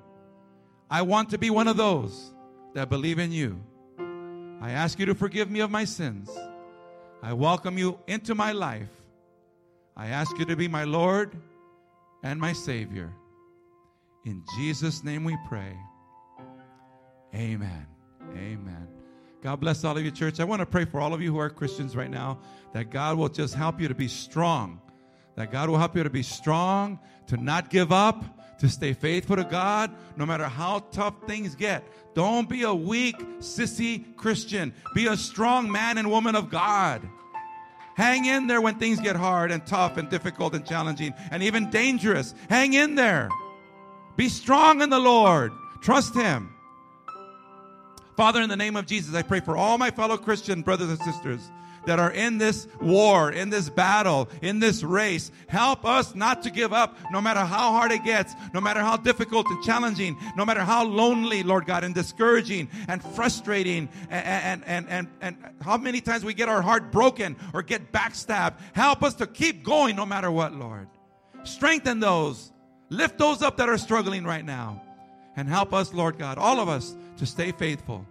I 0.90 1.02
want 1.02 1.30
to 1.30 1.38
be 1.38 1.50
one 1.50 1.68
of 1.68 1.76
those 1.76 2.32
that 2.74 2.90
believe 2.90 3.18
in 3.18 3.32
you. 3.32 3.62
I 4.60 4.70
ask 4.70 4.98
you 4.98 5.06
to 5.06 5.14
forgive 5.14 5.50
me 5.50 5.60
of 5.60 5.70
my 5.70 5.84
sins. 5.84 6.30
I 7.22 7.32
welcome 7.32 7.78
you 7.78 7.98
into 8.06 8.34
my 8.34 8.52
life. 8.52 8.90
I 9.96 10.08
ask 10.08 10.38
you 10.38 10.44
to 10.44 10.56
be 10.56 10.68
my 10.68 10.84
Lord 10.84 11.34
and 12.24 12.40
my 12.40 12.52
Savior. 12.52 13.12
In 14.24 14.42
Jesus' 14.56 15.04
name 15.04 15.22
we 15.22 15.36
pray. 15.46 15.76
Amen. 17.34 17.86
Amen. 18.32 18.88
God 19.42 19.60
bless 19.60 19.84
all 19.84 19.96
of 19.96 20.02
you, 20.02 20.10
church. 20.10 20.40
I 20.40 20.44
want 20.44 20.60
to 20.60 20.66
pray 20.66 20.86
for 20.86 21.00
all 21.00 21.12
of 21.12 21.20
you 21.20 21.30
who 21.30 21.38
are 21.38 21.50
Christians 21.50 21.94
right 21.94 22.10
now 22.10 22.40
that 22.72 22.90
God 22.90 23.18
will 23.18 23.28
just 23.28 23.54
help 23.54 23.78
you 23.78 23.88
to 23.88 23.94
be 23.94 24.08
strong. 24.08 24.80
That 25.36 25.52
God 25.52 25.68
will 25.68 25.76
help 25.76 25.96
you 25.96 26.02
to 26.02 26.10
be 26.10 26.22
strong, 26.22 26.98
to 27.26 27.36
not 27.36 27.68
give 27.68 27.92
up, 27.92 28.24
to 28.60 28.68
stay 28.68 28.94
faithful 28.94 29.36
to 29.36 29.44
God, 29.44 29.90
no 30.16 30.24
matter 30.24 30.44
how 30.44 30.78
tough 30.92 31.14
things 31.26 31.54
get. 31.54 31.84
Don't 32.14 32.48
be 32.48 32.62
a 32.62 32.72
weak, 32.72 33.18
sissy 33.40 34.16
Christian. 34.16 34.72
Be 34.94 35.08
a 35.08 35.16
strong 35.16 35.70
man 35.70 35.98
and 35.98 36.10
woman 36.10 36.36
of 36.36 36.48
God. 36.48 37.06
Hang 37.96 38.24
in 38.24 38.46
there 38.46 38.60
when 38.60 38.76
things 38.76 39.00
get 39.00 39.16
hard 39.16 39.50
and 39.50 39.64
tough 39.66 39.96
and 39.96 40.08
difficult 40.10 40.54
and 40.54 40.66
challenging 40.66 41.14
and 41.30 41.42
even 41.42 41.70
dangerous. 41.70 42.34
Hang 42.48 42.72
in 42.74 42.94
there. 42.94 43.28
Be 44.16 44.28
strong 44.28 44.82
in 44.82 44.90
the 44.90 44.98
Lord. 44.98 45.52
Trust 45.80 46.14
Him. 46.14 46.54
Father, 48.16 48.40
in 48.42 48.48
the 48.48 48.56
name 48.56 48.76
of 48.76 48.86
Jesus, 48.86 49.14
I 49.14 49.22
pray 49.22 49.40
for 49.40 49.56
all 49.56 49.76
my 49.78 49.90
fellow 49.90 50.16
Christian 50.16 50.62
brothers 50.62 50.88
and 50.88 50.98
sisters 51.00 51.50
that 51.86 51.98
are 51.98 52.10
in 52.10 52.38
this 52.38 52.66
war, 52.80 53.30
in 53.30 53.50
this 53.50 53.68
battle, 53.68 54.28
in 54.42 54.58
this 54.60 54.82
race. 54.82 55.30
Help 55.48 55.84
us 55.84 56.14
not 56.14 56.42
to 56.42 56.50
give 56.50 56.72
up 56.72 56.96
no 57.10 57.20
matter 57.20 57.40
how 57.40 57.72
hard 57.72 57.92
it 57.92 58.04
gets, 58.04 58.34
no 58.52 58.60
matter 58.60 58.80
how 58.80 58.96
difficult 58.96 59.46
and 59.48 59.62
challenging, 59.62 60.16
no 60.36 60.44
matter 60.44 60.60
how 60.60 60.84
lonely, 60.84 61.42
Lord 61.42 61.66
God, 61.66 61.84
and 61.84 61.94
discouraging 61.94 62.68
and 62.88 63.02
frustrating 63.02 63.88
and, 64.10 64.64
and, 64.66 64.86
and, 64.88 65.08
and, 65.20 65.36
how 65.60 65.76
many 65.76 66.00
times 66.00 66.24
we 66.24 66.34
get 66.34 66.48
our 66.48 66.62
heart 66.62 66.92
broken 66.92 67.36
or 67.52 67.62
get 67.62 67.92
backstabbed. 67.92 68.54
Help 68.72 69.02
us 69.02 69.14
to 69.14 69.26
keep 69.26 69.64
going 69.64 69.96
no 69.96 70.06
matter 70.06 70.30
what, 70.30 70.54
Lord. 70.54 70.88
Strengthen 71.44 72.00
those. 72.00 72.52
Lift 72.90 73.18
those 73.18 73.42
up 73.42 73.56
that 73.58 73.68
are 73.68 73.78
struggling 73.78 74.24
right 74.24 74.44
now. 74.44 74.82
And 75.36 75.48
help 75.48 75.72
us, 75.72 75.92
Lord 75.92 76.18
God, 76.18 76.38
all 76.38 76.60
of 76.60 76.68
us, 76.68 76.94
to 77.16 77.26
stay 77.26 77.52
faithful. 77.52 78.06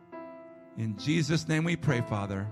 In 0.77 0.97
Jesus' 0.97 1.47
name 1.47 1.63
we 1.63 1.75
pray, 1.75 2.01
Father. 2.01 2.47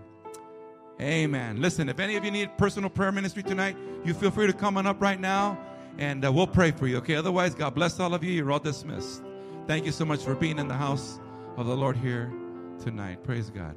Amen. 1.01 1.59
Listen, 1.59 1.89
if 1.89 1.99
any 1.99 2.15
of 2.15 2.23
you 2.23 2.29
need 2.29 2.55
personal 2.57 2.89
prayer 2.89 3.11
ministry 3.11 3.41
tonight, 3.41 3.75
you 4.05 4.13
feel 4.13 4.29
free 4.29 4.45
to 4.45 4.53
come 4.53 4.77
on 4.77 4.85
up 4.85 5.01
right 5.01 5.19
now 5.19 5.57
and 5.97 6.23
uh, 6.23 6.31
we'll 6.31 6.47
pray 6.47 6.71
for 6.71 6.87
you, 6.87 6.97
okay? 6.97 7.15
Otherwise, 7.15 7.55
God 7.55 7.73
bless 7.73 7.99
all 7.99 8.13
of 8.13 8.23
you. 8.23 8.31
You're 8.31 8.51
all 8.51 8.59
dismissed. 8.59 9.23
Thank 9.67 9.85
you 9.85 9.91
so 9.91 10.05
much 10.05 10.21
for 10.21 10.35
being 10.35 10.59
in 10.59 10.67
the 10.67 10.75
house 10.75 11.19
of 11.57 11.65
the 11.65 11.75
Lord 11.75 11.97
here 11.97 12.31
tonight. 12.79 13.23
Praise 13.23 13.49
God. 13.49 13.75